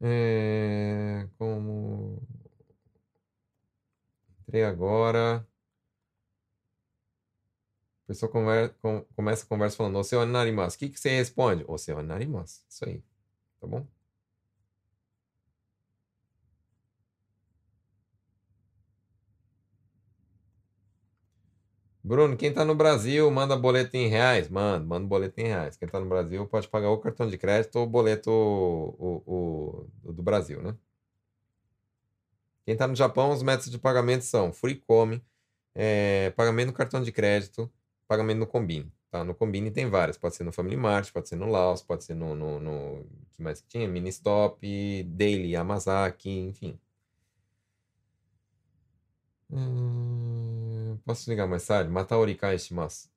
[0.00, 2.20] É, como.
[4.42, 5.46] Entrei agora.
[8.08, 10.74] A pessoa com, começa a conversa falando, Oceano Narimas.
[10.74, 11.62] O que, que você responde?
[11.68, 12.64] Oceano Narimas.
[12.66, 13.02] Isso aí.
[13.60, 13.86] Tá bom?
[22.02, 24.48] Bruno, quem está no Brasil, manda boleto em reais?
[24.48, 25.76] Manda, manda boleto em reais.
[25.76, 30.12] Quem está no Brasil pode pagar o cartão de crédito ou boleto o, o, o
[30.14, 30.74] do Brasil, né?
[32.64, 35.22] Quem está no Japão, os métodos de pagamento são Free Come,
[35.74, 37.70] é, pagamento no cartão de crédito,
[38.08, 38.92] pagamento no Combine.
[39.10, 39.24] Tá?
[39.24, 40.18] No Combine tem várias.
[40.18, 42.34] Pode ser no Family Mart, pode ser no Laos, pode ser no...
[42.34, 43.86] no, no que mais que tinha?
[43.88, 46.78] Mini Stop, Daily, Amazaki, enfim.
[49.50, 51.90] Hum, posso ligar mais tarde?
[51.90, 53.08] Mata orikai shimasu.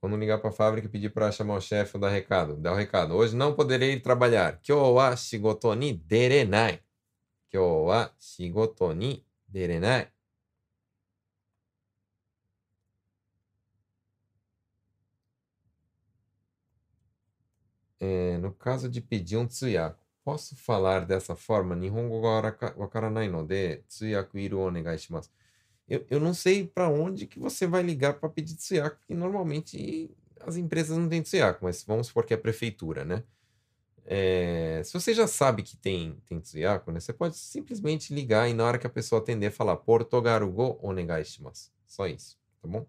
[0.00, 2.76] Quando ligar para a fábrica e pedir para chamar o chefe dar recado, dá o
[2.76, 3.14] recado.
[3.14, 4.60] Hoje não poderei trabalhar.
[4.60, 6.80] Kyou wa shigoto ni derenai.
[18.40, 21.76] No caso de pedir um tsuyaku, Posso falar dessa forma?
[21.76, 25.30] Nihongo ga wakaranai no de tsuyaku iru onegai shimasu.
[25.88, 30.10] Eu, eu não sei para onde que você vai ligar para pedir tsuyaku, porque normalmente
[30.42, 33.24] as empresas não têm tsuyaku, mas vamos supor que é a prefeitura, né?
[34.05, 36.99] É, se você já sabe que tem, tem tsuyaku, né?
[36.99, 41.23] Você pode simplesmente ligar e na hora que a pessoa atender falar Portogaru go onegai
[41.23, 41.71] shimasu.
[41.85, 42.87] Só isso, tá bom?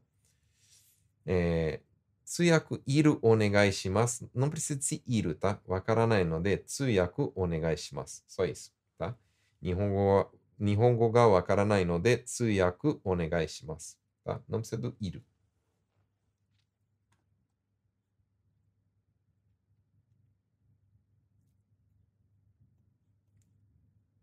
[1.26, 1.80] É,
[2.24, 4.24] 通訳いるお願いします。
[4.36, 5.60] Não precisa de se いる, tá?
[5.66, 8.24] わからないので、通訳お願いします。
[8.28, 9.16] Só isso, tá?
[9.60, 10.28] 日本語は
[10.60, 13.98] 日本語がわからないので、通訳お願いします。
[14.24, 14.40] Tá?
[14.48, 15.10] Não precisa do い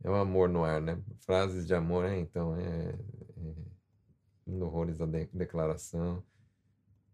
[0.04, 1.00] É o amor no ar, né?
[1.20, 2.90] Frases de amor, é, então, é...
[2.90, 3.54] é
[4.46, 6.22] indo horrores da de declaração.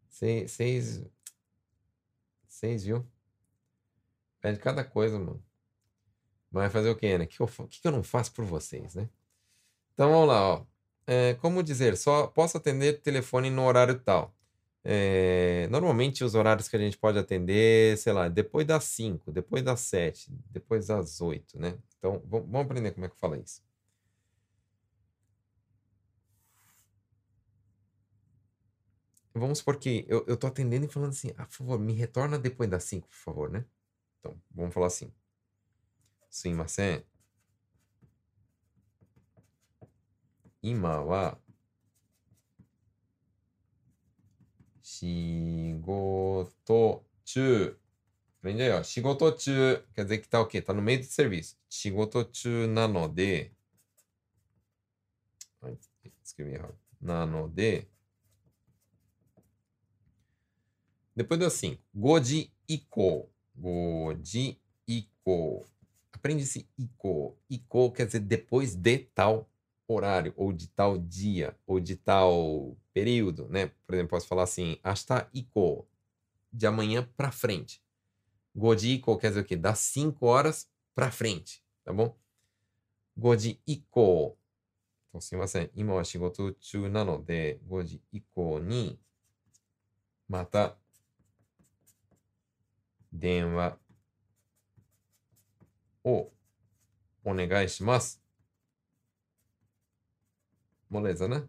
[0.09, 1.05] Seis...
[2.49, 3.07] Seis, viu?
[4.41, 5.43] Pede cada coisa, mano.
[6.51, 7.24] Mas fazer o quê, né?
[7.24, 9.09] O que, eu, que, que eu não faço por vocês, né?
[9.95, 10.66] Então, vamos lá, ó.
[11.07, 14.34] É, como dizer, só posso atender telefone no horário tal.
[14.84, 19.62] É, normalmente os horários que a gente pode atender, sei lá, depois das 5, depois
[19.62, 21.76] das 7, depois das 8, né?
[21.97, 23.61] Então, vamos aprender como é que fala isso.
[29.34, 32.38] Vamos supor que eu, eu tô atendendo e falando assim, ah, por favor, me retorna
[32.38, 33.66] depois das 5, por favor, né?
[34.20, 35.11] Então, vamos falar assim.
[36.30, 37.03] Sim, mas é.
[40.64, 41.38] 今は
[44.82, 47.76] 仕事中。
[48.39, 48.82] Aprende aí, ó.
[48.84, 49.51] Shigototu,
[49.95, 50.62] quer dizer que tá o quê?
[50.62, 51.57] Tá no meio do serviço.
[51.68, 53.51] Shigotochu nanode.
[56.22, 56.78] Escrevi errado.
[57.01, 57.89] Nanode.
[61.16, 61.78] Depois do assim.
[61.93, 63.28] Goji iko.
[63.57, 65.66] Goji iko.
[66.12, 67.36] Aprende esse iko.
[67.51, 69.51] Iko quer dizer depois de tal
[69.89, 73.72] horário, ou de tal dia, ou de tal período, né?
[73.86, 75.89] Por exemplo, posso falar assim, hasta iko.
[76.53, 77.82] De amanhã pra frente
[78.55, 79.57] Godiko quer dizer o quê?
[79.57, 82.16] Das 5 horas para frente, tá bom?
[83.16, 84.38] Goji Iko.
[85.09, 85.70] Então, mas é.
[85.74, 88.01] ima wa shigoto chu nano de Goji
[88.62, 89.01] ni
[90.28, 90.78] mata
[93.11, 93.80] denwa
[96.05, 96.30] o
[97.24, 98.20] onegai shimasu.
[100.88, 101.49] Moleza, né?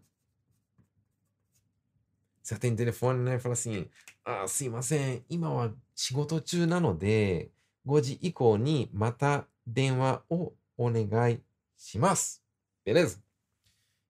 [2.42, 3.38] Você tem telefone, né?
[3.38, 3.88] Fala assim,
[4.24, 7.51] ah, sim, mas é, ima wa 今は仕事中なので、
[7.85, 11.39] 5時以降にまた電話をお願い
[11.77, 12.43] します。
[12.85, 13.19] Beleza?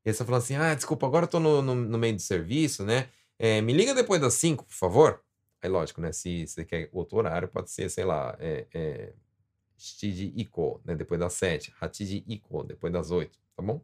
[0.04, 2.22] E aí você fala assim: Ah, desculpa, agora eu tô no, no, no meio do
[2.22, 3.10] serviço, né?
[3.38, 5.22] É, me liga depois das 5, por favor.
[5.62, 6.12] Aí, lógico, né?
[6.12, 9.14] Se você quer outro horário, pode ser, sei lá, é, é,
[9.78, 10.96] 7時以降, né?
[10.96, 11.74] Depois das 7.
[11.82, 13.82] 8時以降, depois das 8, tá bom?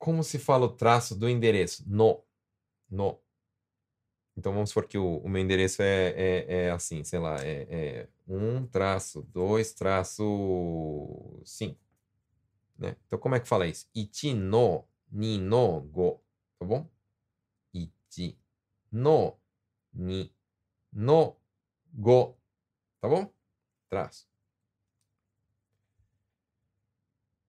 [0.00, 1.84] Como se fala o traço do endereço?
[1.86, 2.24] No.
[2.90, 3.20] No.
[4.34, 7.66] Então vamos supor que o, o meu endereço é, é, é, assim, sei lá, é,
[7.68, 11.78] é um traço, dois traço cinco.
[12.78, 12.96] Né?
[13.06, 13.86] Então como é que fala isso?
[13.94, 16.24] Ichi no, ni no, go.
[16.58, 16.88] Tá bom?
[17.74, 18.38] Ichi
[18.90, 19.36] no,
[19.92, 20.34] ni
[20.90, 21.36] no,
[21.92, 22.38] go.
[23.02, 23.30] Tá bom?
[23.90, 24.26] Traço.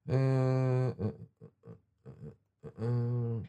[0.05, 1.30] Uh,
[2.77, 3.43] Hum,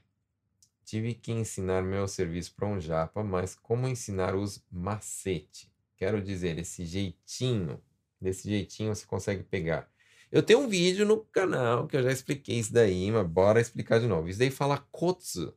[0.84, 5.70] tive que ensinar meu serviço para um japa, mas como ensinar os macete?
[5.96, 7.82] Quero dizer, esse jeitinho,
[8.20, 9.90] desse jeitinho você consegue pegar.
[10.30, 14.00] Eu tenho um vídeo no canal que eu já expliquei isso daí, mas bora explicar
[14.00, 14.28] de novo.
[14.28, 15.54] Isso daí fala kotsu.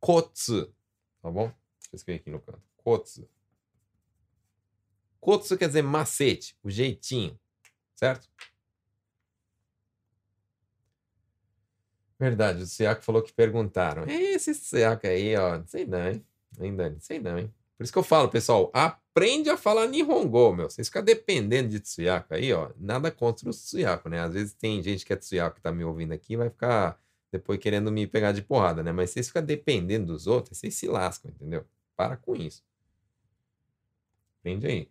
[0.00, 0.74] Kotsu.
[1.20, 1.48] Tá bom?
[1.48, 2.62] Deixa eu escrever aqui no canto.
[2.78, 3.28] Kotsu.
[5.20, 7.38] Kotsu quer dizer macete, o jeitinho.
[7.94, 8.28] Certo?
[12.18, 14.04] Verdade, o Siaco falou que perguntaram.
[14.08, 16.24] Esse Siaco aí, ó, sei não, hein?
[16.58, 17.52] Ainda sei não, hein?
[17.78, 20.68] Por isso que eu falo, pessoal, aprende a falar Nihongo, meu.
[20.68, 22.70] Vocês ficam dependendo de Tsuyaku aí, ó.
[22.76, 24.20] Nada contra o Tsuyaku, né?
[24.20, 27.00] Às vezes tem gente que é Tsuyaku que tá me ouvindo aqui vai ficar
[27.30, 28.90] depois querendo me pegar de porrada, né?
[28.90, 31.64] Mas vocês ficam dependendo dos outros, vocês se lascam, entendeu?
[31.96, 32.64] Para com isso.
[34.40, 34.88] Aprende aí.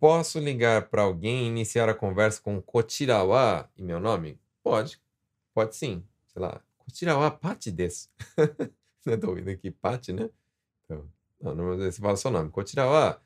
[0.00, 4.40] Posso ligar para alguém e iniciar a conversa com Kotirawa e meu nome?
[4.62, 4.98] Pode.
[5.52, 6.02] Pode sim.
[6.26, 6.58] Sei lá.
[6.78, 8.08] Kotirawa Pati desu.
[9.04, 10.30] Não tô ouvindo aqui Pati, né?
[10.84, 11.06] Então,
[11.40, 12.50] não, não, você fala seu nome.
[12.50, 13.22] Kotirawa.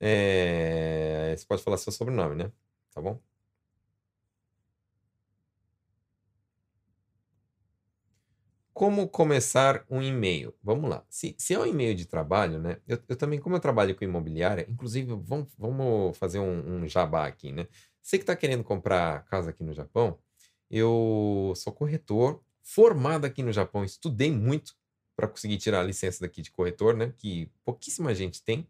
[0.00, 1.34] É...
[1.36, 2.52] Você pode falar seu sobrenome, né?
[2.92, 3.20] Tá bom?
[8.82, 10.52] Como começar um e-mail?
[10.60, 11.06] Vamos lá.
[11.08, 12.78] Se, se é um e-mail de trabalho, né?
[12.84, 17.28] Eu, eu também, como eu trabalho com imobiliária, inclusive, vamos, vamos fazer um, um jabá
[17.28, 17.68] aqui, né?
[18.02, 20.18] Você que está querendo comprar casa aqui no Japão,
[20.68, 24.74] eu sou corretor, formado aqui no Japão, estudei muito
[25.14, 27.14] para conseguir tirar a licença daqui de corretor, né?
[27.16, 28.66] Que pouquíssima gente tem.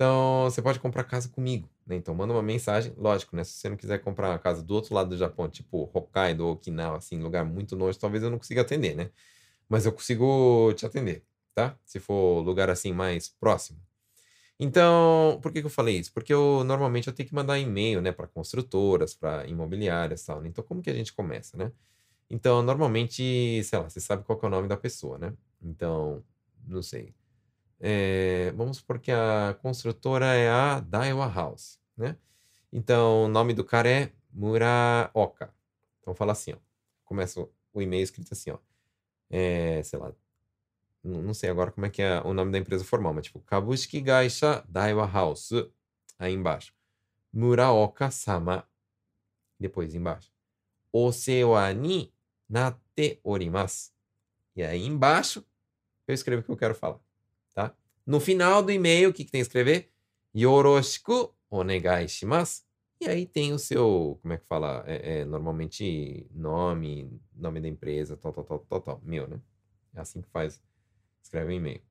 [0.00, 1.94] Então, você pode comprar casa comigo, né?
[1.94, 2.94] Então, manda uma mensagem.
[2.96, 3.44] Lógico, né?
[3.44, 6.54] Se você não quiser comprar uma casa do outro lado do Japão, tipo Hokkaido ou
[6.54, 9.10] Okinawa, assim, lugar muito longe, talvez eu não consiga atender, né?
[9.68, 11.24] Mas eu consigo te atender,
[11.54, 11.76] tá?
[11.84, 13.80] Se for lugar assim mais próximo.
[14.60, 16.12] Então, por que, que eu falei isso?
[16.12, 20.40] Porque eu normalmente eu tenho que mandar e-mail, né, para construtoras, para imobiliárias, tal.
[20.42, 20.48] Né?
[20.48, 21.72] Então, como que a gente começa, né?
[22.30, 25.34] Então, normalmente, sei lá, você sabe qual é o nome da pessoa, né?
[25.62, 26.24] Então,
[26.66, 27.14] não sei.
[27.80, 32.16] É, vamos supor que a construtora é a Daiwa House, né?
[32.72, 35.52] Então, o nome do cara é Muraoka.
[36.00, 36.56] Então, fala assim, ó.
[37.04, 37.40] Começa
[37.72, 38.58] o e-mail escrito assim, ó.
[39.30, 40.12] É, sei lá,
[41.02, 44.00] não sei agora como é que é o nome da empresa formal, mas tipo, Kabushiki
[44.00, 45.50] Gaisha Daiwa House.
[46.18, 46.74] Aí embaixo.
[47.32, 48.68] Muraoka-sama.
[49.58, 50.30] Depois embaixo.
[50.92, 52.12] Osewa ni
[52.48, 53.92] natte orimasu.
[54.54, 55.44] E aí embaixo
[56.06, 57.00] eu escrevo o que eu quero falar,
[57.54, 57.74] tá?
[58.06, 59.90] No final do e-mail, o que, que tem que escrever?
[60.34, 62.62] Yoroshiku onegai shimasu.
[63.00, 64.84] E aí tem o seu, como é que fala?
[64.86, 69.00] É, é, normalmente nome, nome da empresa, tal, tal, tal, tal, tal.
[69.02, 69.40] Meu, né?
[69.94, 70.60] É assim que faz.
[71.22, 71.82] Escreve um e-mail.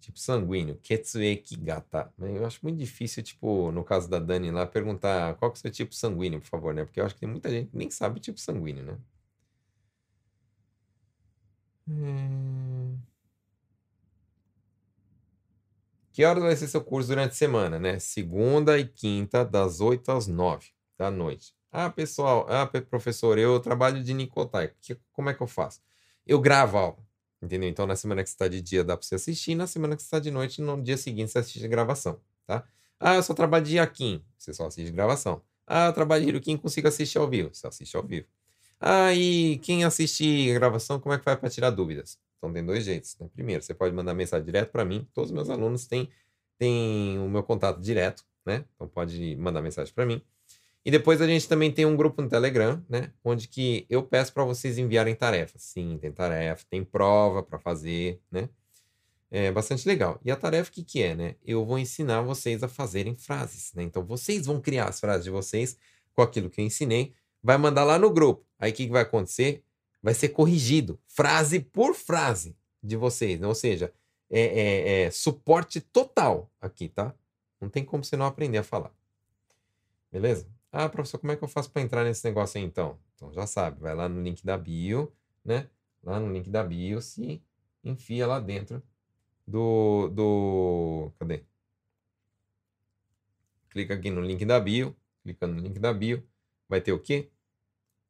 [0.00, 2.12] Tipo sanguíneo, Ketsueki Gata.
[2.18, 5.62] Eu acho muito difícil, tipo, no caso da Dani lá, perguntar qual que é o
[5.62, 6.84] seu tipo sanguíneo, por favor, né?
[6.84, 8.98] Porque eu acho que tem muita gente que nem sabe o tipo sanguíneo, né?
[11.88, 12.98] Hum...
[16.12, 17.98] Que horas vai ser seu curso durante a semana, né?
[17.98, 21.54] Segunda e quinta, das 8 às 9 da noite.
[21.70, 24.72] Ah, pessoal, ah, professor, eu trabalho de Nicotai.
[24.80, 25.82] Que, como é que eu faço?
[26.26, 27.06] Eu gravo aula,
[27.42, 27.68] entendeu?
[27.68, 29.54] Então, na semana que você está de dia, dá para você assistir.
[29.54, 32.64] Na semana que você está de noite, no dia seguinte, você assiste a gravação, tá?
[32.98, 34.24] Ah, eu só trabalho de Yakin.
[34.38, 35.42] Você só assiste gravação.
[35.66, 37.50] Ah, eu trabalho de Hirukin, consigo assistir ao vivo.
[37.52, 38.26] Você assiste ao vivo.
[38.80, 42.18] Ah, e quem assiste gravação, como é que faz para tirar dúvidas?
[42.38, 43.16] Então tem dois jeitos.
[43.18, 43.28] Né?
[43.34, 45.08] Primeiro, você pode mandar mensagem direto para mim.
[45.14, 46.08] Todos os meus alunos têm,
[46.58, 48.64] têm o meu contato direto, né?
[48.74, 50.22] Então pode mandar mensagem para mim.
[50.84, 53.10] E depois a gente também tem um grupo no Telegram, né?
[53.24, 55.62] Onde que eu peço para vocês enviarem tarefas.
[55.62, 58.48] Sim, tem tarefa, tem prova para fazer, né?
[59.30, 60.20] É bastante legal.
[60.24, 61.34] E a tarefa, o que, que é, né?
[61.44, 63.82] Eu vou ensinar vocês a fazerem frases, né?
[63.82, 65.76] Então, vocês vão criar as frases de vocês
[66.14, 67.12] com aquilo que eu ensinei,
[67.46, 68.44] vai mandar lá no grupo.
[68.58, 69.64] Aí, o que, que vai acontecer?
[70.06, 73.42] vai ser corrigido, frase por frase de vocês.
[73.42, 73.92] Ou seja,
[74.30, 77.12] é, é, é, suporte total aqui, tá?
[77.60, 78.94] Não tem como você não aprender a falar.
[80.12, 80.48] Beleza?
[80.70, 82.96] Ah, professor, como é que eu faço para entrar nesse negócio aí então?
[83.16, 85.12] Então já sabe, vai lá no link da bio,
[85.44, 85.68] né?
[86.04, 87.42] Lá no link da bio, se
[87.82, 88.80] enfia lá dentro
[89.44, 90.08] do.
[90.10, 91.42] do cadê?
[93.70, 96.22] Clica aqui no link da bio, clica no link da bio,
[96.68, 97.28] vai ter o quê?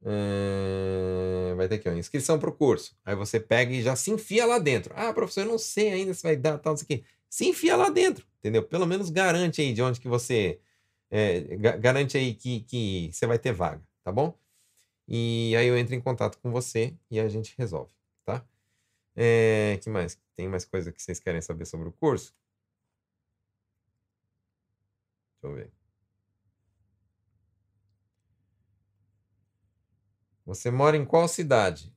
[0.04, 2.96] Eh, vai ter aqui, ó, inscrição para o curso.
[3.04, 4.92] Aí você pega e já se enfia lá dentro.
[4.96, 7.04] Ah, professor, eu não sei ainda se vai dar tal, isso aqui.
[7.28, 8.62] Se enfia lá dentro, entendeu?
[8.62, 10.60] Pelo menos garante aí de onde que você.
[11.10, 11.40] É,
[11.78, 14.36] garante aí que, que você vai ter vaga, tá bom?
[15.08, 17.92] E aí eu entro em contato com você e a gente resolve,
[18.24, 18.44] tá?
[19.16, 20.18] É, que mais?
[20.36, 22.34] Tem mais coisa que vocês querem saber sobre o curso?
[25.40, 25.75] Deixa eu ver.
[30.46, 31.92] Você mora em qual cidade?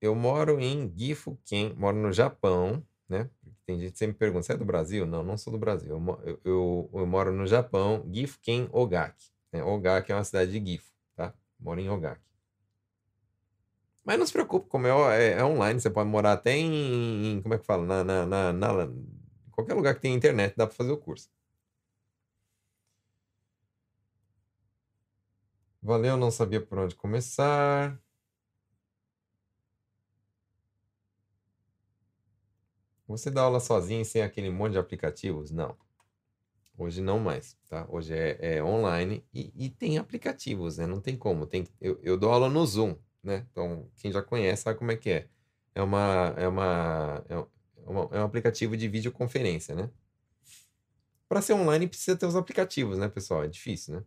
[0.00, 3.30] Eu moro em Gifuken, moro no Japão, né?
[3.66, 5.06] Tem gente que sempre pergunta, você é do Brasil?
[5.06, 5.90] Não, não sou do Brasil.
[5.90, 9.30] Eu, eu, eu, moro no Japão, Gifuken Ogaki.
[9.50, 9.64] Né?
[9.64, 11.32] Ogaki é uma cidade de Gifu, tá?
[11.58, 12.20] Moro em Ogaki.
[14.04, 17.40] Mas não se preocupe, como é, é, é online, você pode morar até em, em
[17.40, 17.86] como é que fala?
[17.86, 18.88] Na, na, na, na,
[19.50, 21.30] qualquer lugar que tem internet dá para fazer o curso.
[25.84, 28.00] Valeu, não sabia por onde começar.
[33.06, 35.50] Você dá aula sozinho sem aquele monte de aplicativos?
[35.50, 35.76] Não.
[36.78, 37.86] Hoje não mais, tá?
[37.90, 40.86] Hoje é, é online e, e, tem aplicativos, né?
[40.86, 41.46] Não tem como.
[41.46, 43.46] Tem, eu, eu dou aula no Zoom, né?
[43.50, 45.28] Então, quem já conhece sabe como é que é.
[45.74, 47.36] É, uma, é, uma, é,
[47.86, 49.90] uma, é um aplicativo de videoconferência, né?
[51.28, 53.44] Para ser online precisa ter os aplicativos, né, pessoal?
[53.44, 54.04] É difícil, né?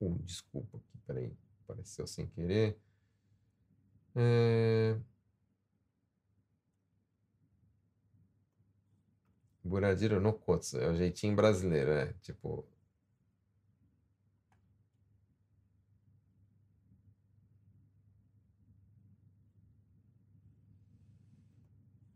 [0.00, 1.36] Uh, desculpa aqui, peraí.
[1.64, 2.78] Apareceu sem querer.
[4.16, 4.96] É...
[9.64, 10.78] Buradiro no Kotsu.
[10.78, 12.12] É o jeitinho brasileiro, é.
[12.22, 12.66] Tipo.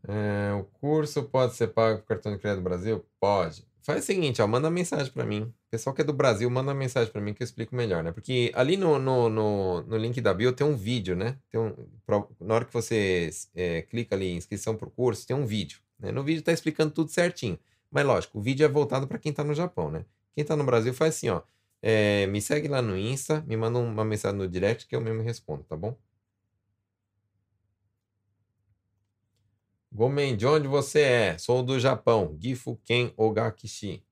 [0.07, 3.05] É, o curso pode ser pago por cartão de crédito do Brasil?
[3.19, 3.65] Pode.
[3.85, 5.53] Faz o seguinte, ó, manda mensagem para mim.
[5.69, 8.11] Pessoal que é do Brasil, manda mensagem para mim que eu explico melhor, né?
[8.11, 11.37] Porque ali no, no, no, no link da bio tem um vídeo, né?
[11.51, 11.71] Tem um,
[12.03, 15.81] pra, na hora que você é, clica ali, inscrição para o curso, tem um vídeo.
[15.99, 16.11] Né?
[16.11, 17.59] No vídeo tá explicando tudo certinho.
[17.91, 20.03] Mas lógico, o vídeo é voltado para quem tá no Japão, né?
[20.33, 21.43] Quem tá no Brasil faz assim, ó.
[21.79, 25.21] É, me segue lá no Insta, me manda uma mensagem no direct que eu mesmo
[25.21, 25.95] respondo, tá bom?
[29.95, 31.37] Gomen, de onde você é?
[31.37, 32.37] Sou do Japão.
[32.37, 34.03] Gifu Ken Ogakishi.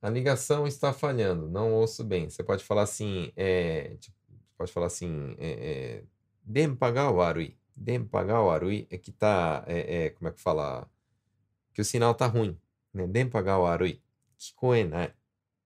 [0.00, 2.30] A ligação está falhando, não ouço bem.
[2.30, 4.16] Você pode falar assim, é, tipo,
[4.56, 5.50] pode falar assim, é,
[5.98, 6.04] é,
[6.42, 7.58] Denpa ga warui.
[7.76, 10.90] Denpa ga warui é que tá, é, é, como é que fala?
[11.74, 12.58] Que o sinal tá ruim,
[12.94, 13.06] né?
[14.38, 15.12] Kikoenai,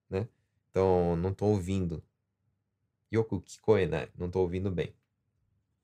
[0.09, 0.27] né?
[0.69, 2.03] Então, não tô ouvindo.
[3.13, 4.09] Yoku kikoenai.
[4.17, 4.93] Não tô ouvindo bem.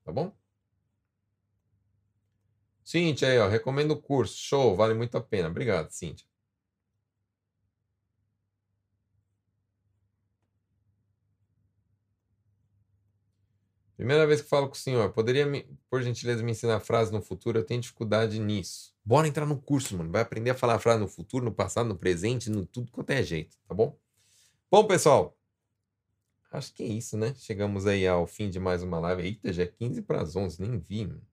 [0.04, 0.41] Tá bom?
[2.84, 4.38] Cíntia aí, ó, recomendo o curso.
[4.38, 5.48] Show, vale muito a pena.
[5.50, 6.26] Obrigado, Cíntia.
[14.02, 17.22] Primeira vez que falo com o senhor, poderia, me, por gentileza, me ensinar frase no
[17.22, 17.60] futuro?
[17.60, 18.96] Eu tenho dificuldade nisso.
[19.06, 20.12] Bora entrar no curso, mano.
[20.12, 23.22] Vai aprender a falar frase no futuro, no passado, no presente, no tudo quanto é
[23.22, 23.96] jeito, tá bom?
[24.72, 25.38] Bom, pessoal,
[26.52, 27.36] acho que é isso, né?
[27.36, 29.22] Chegamos aí ao fim de mais uma live.
[29.22, 31.31] Eita, já é 15 para as 11, nem vi, mano.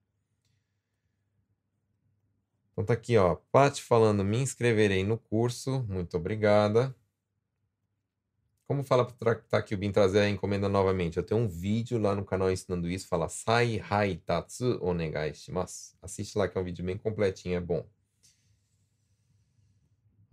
[2.79, 3.35] Então tá aqui, ó.
[3.51, 5.83] Paty falando, me inscreverei no curso.
[5.89, 6.95] Muito obrigada.
[8.65, 11.17] Como fala para o Bin trazer a encomenda novamente?
[11.17, 15.97] Eu tenho um vídeo lá no canal ensinando isso, fala Sai Hai Tatsu Onegai Shimasu.
[16.01, 17.85] Assiste lá que é um vídeo bem completinho, é bom.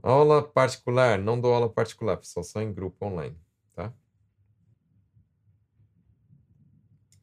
[0.01, 3.37] Aula particular, não dou aula particular, pessoal, só em grupo online,
[3.75, 3.93] tá?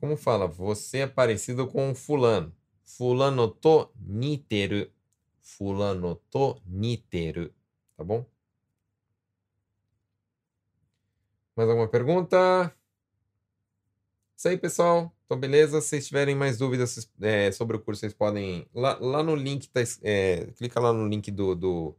[0.01, 0.47] Como fala?
[0.49, 2.53] Você é parecido com fulano.
[2.83, 4.91] Fulano to niteru.
[5.43, 7.53] Fulano to niteru,
[7.95, 8.25] tá bom?
[11.55, 12.73] Mais alguma pergunta?
[14.35, 15.13] Isso aí, pessoal.
[15.25, 15.79] Então, beleza?
[15.81, 18.67] Se vocês tiverem mais dúvidas é, sobre o curso, vocês podem.
[18.73, 21.95] Lá, lá no link, tá, é, clica lá no link do, do,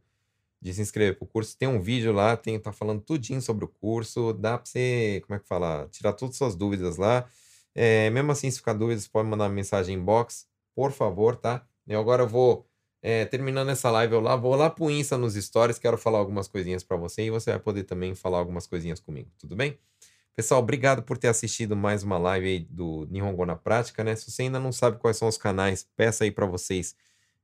[0.61, 1.57] de se inscrever para o curso.
[1.57, 4.33] Tem um vídeo lá, tem, tá falando tudinho sobre o curso.
[4.33, 5.87] Dá para você, como é que fala?
[5.89, 7.29] Tirar todas as suas dúvidas lá.
[7.73, 11.65] É, mesmo assim, se ficar dúvidas, pode mandar uma mensagem inbox, por favor, tá?
[11.87, 12.67] Eu agora vou
[13.07, 16.47] é, terminando essa live, eu lá, vou lá pro Insta nos stories, quero falar algumas
[16.47, 19.77] coisinhas para você e você vai poder também falar algumas coisinhas comigo, tudo bem?
[20.35, 24.15] Pessoal, obrigado por ter assistido mais uma live aí do Nihongo na Prática, né?
[24.15, 26.95] Se você ainda não sabe quais são os canais, peça aí para vocês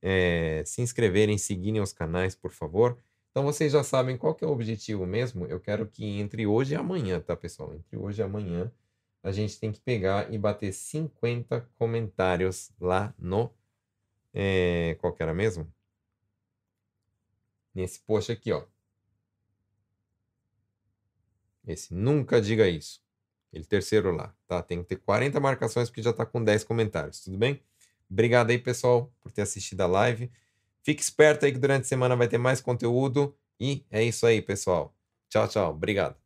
[0.02, 2.98] é, se inscreverem, seguirem os canais, por favor.
[3.30, 5.46] Então vocês já sabem qual que é o objetivo mesmo.
[5.46, 7.72] Eu quero que entre hoje e amanhã, tá, pessoal?
[7.76, 8.72] Entre hoje e amanhã,
[9.22, 13.52] a gente tem que pegar e bater 50 comentários lá no
[14.34, 15.72] é, qual que era mesmo?
[17.74, 18.66] Nesse post aqui, ó.
[21.66, 23.02] Esse nunca diga isso.
[23.54, 24.62] Ele terceiro lá, tá?
[24.64, 27.62] Tem que ter 40 marcações porque já tá com 10 comentários, tudo bem?
[28.10, 30.32] Obrigado aí, pessoal, por ter assistido a live.
[30.84, 33.36] Fique esperto aí que durante a semana vai ter mais conteúdo.
[33.60, 34.96] E é isso aí, pessoal.
[35.30, 35.72] Tchau, tchau.
[35.72, 36.21] Obrigado.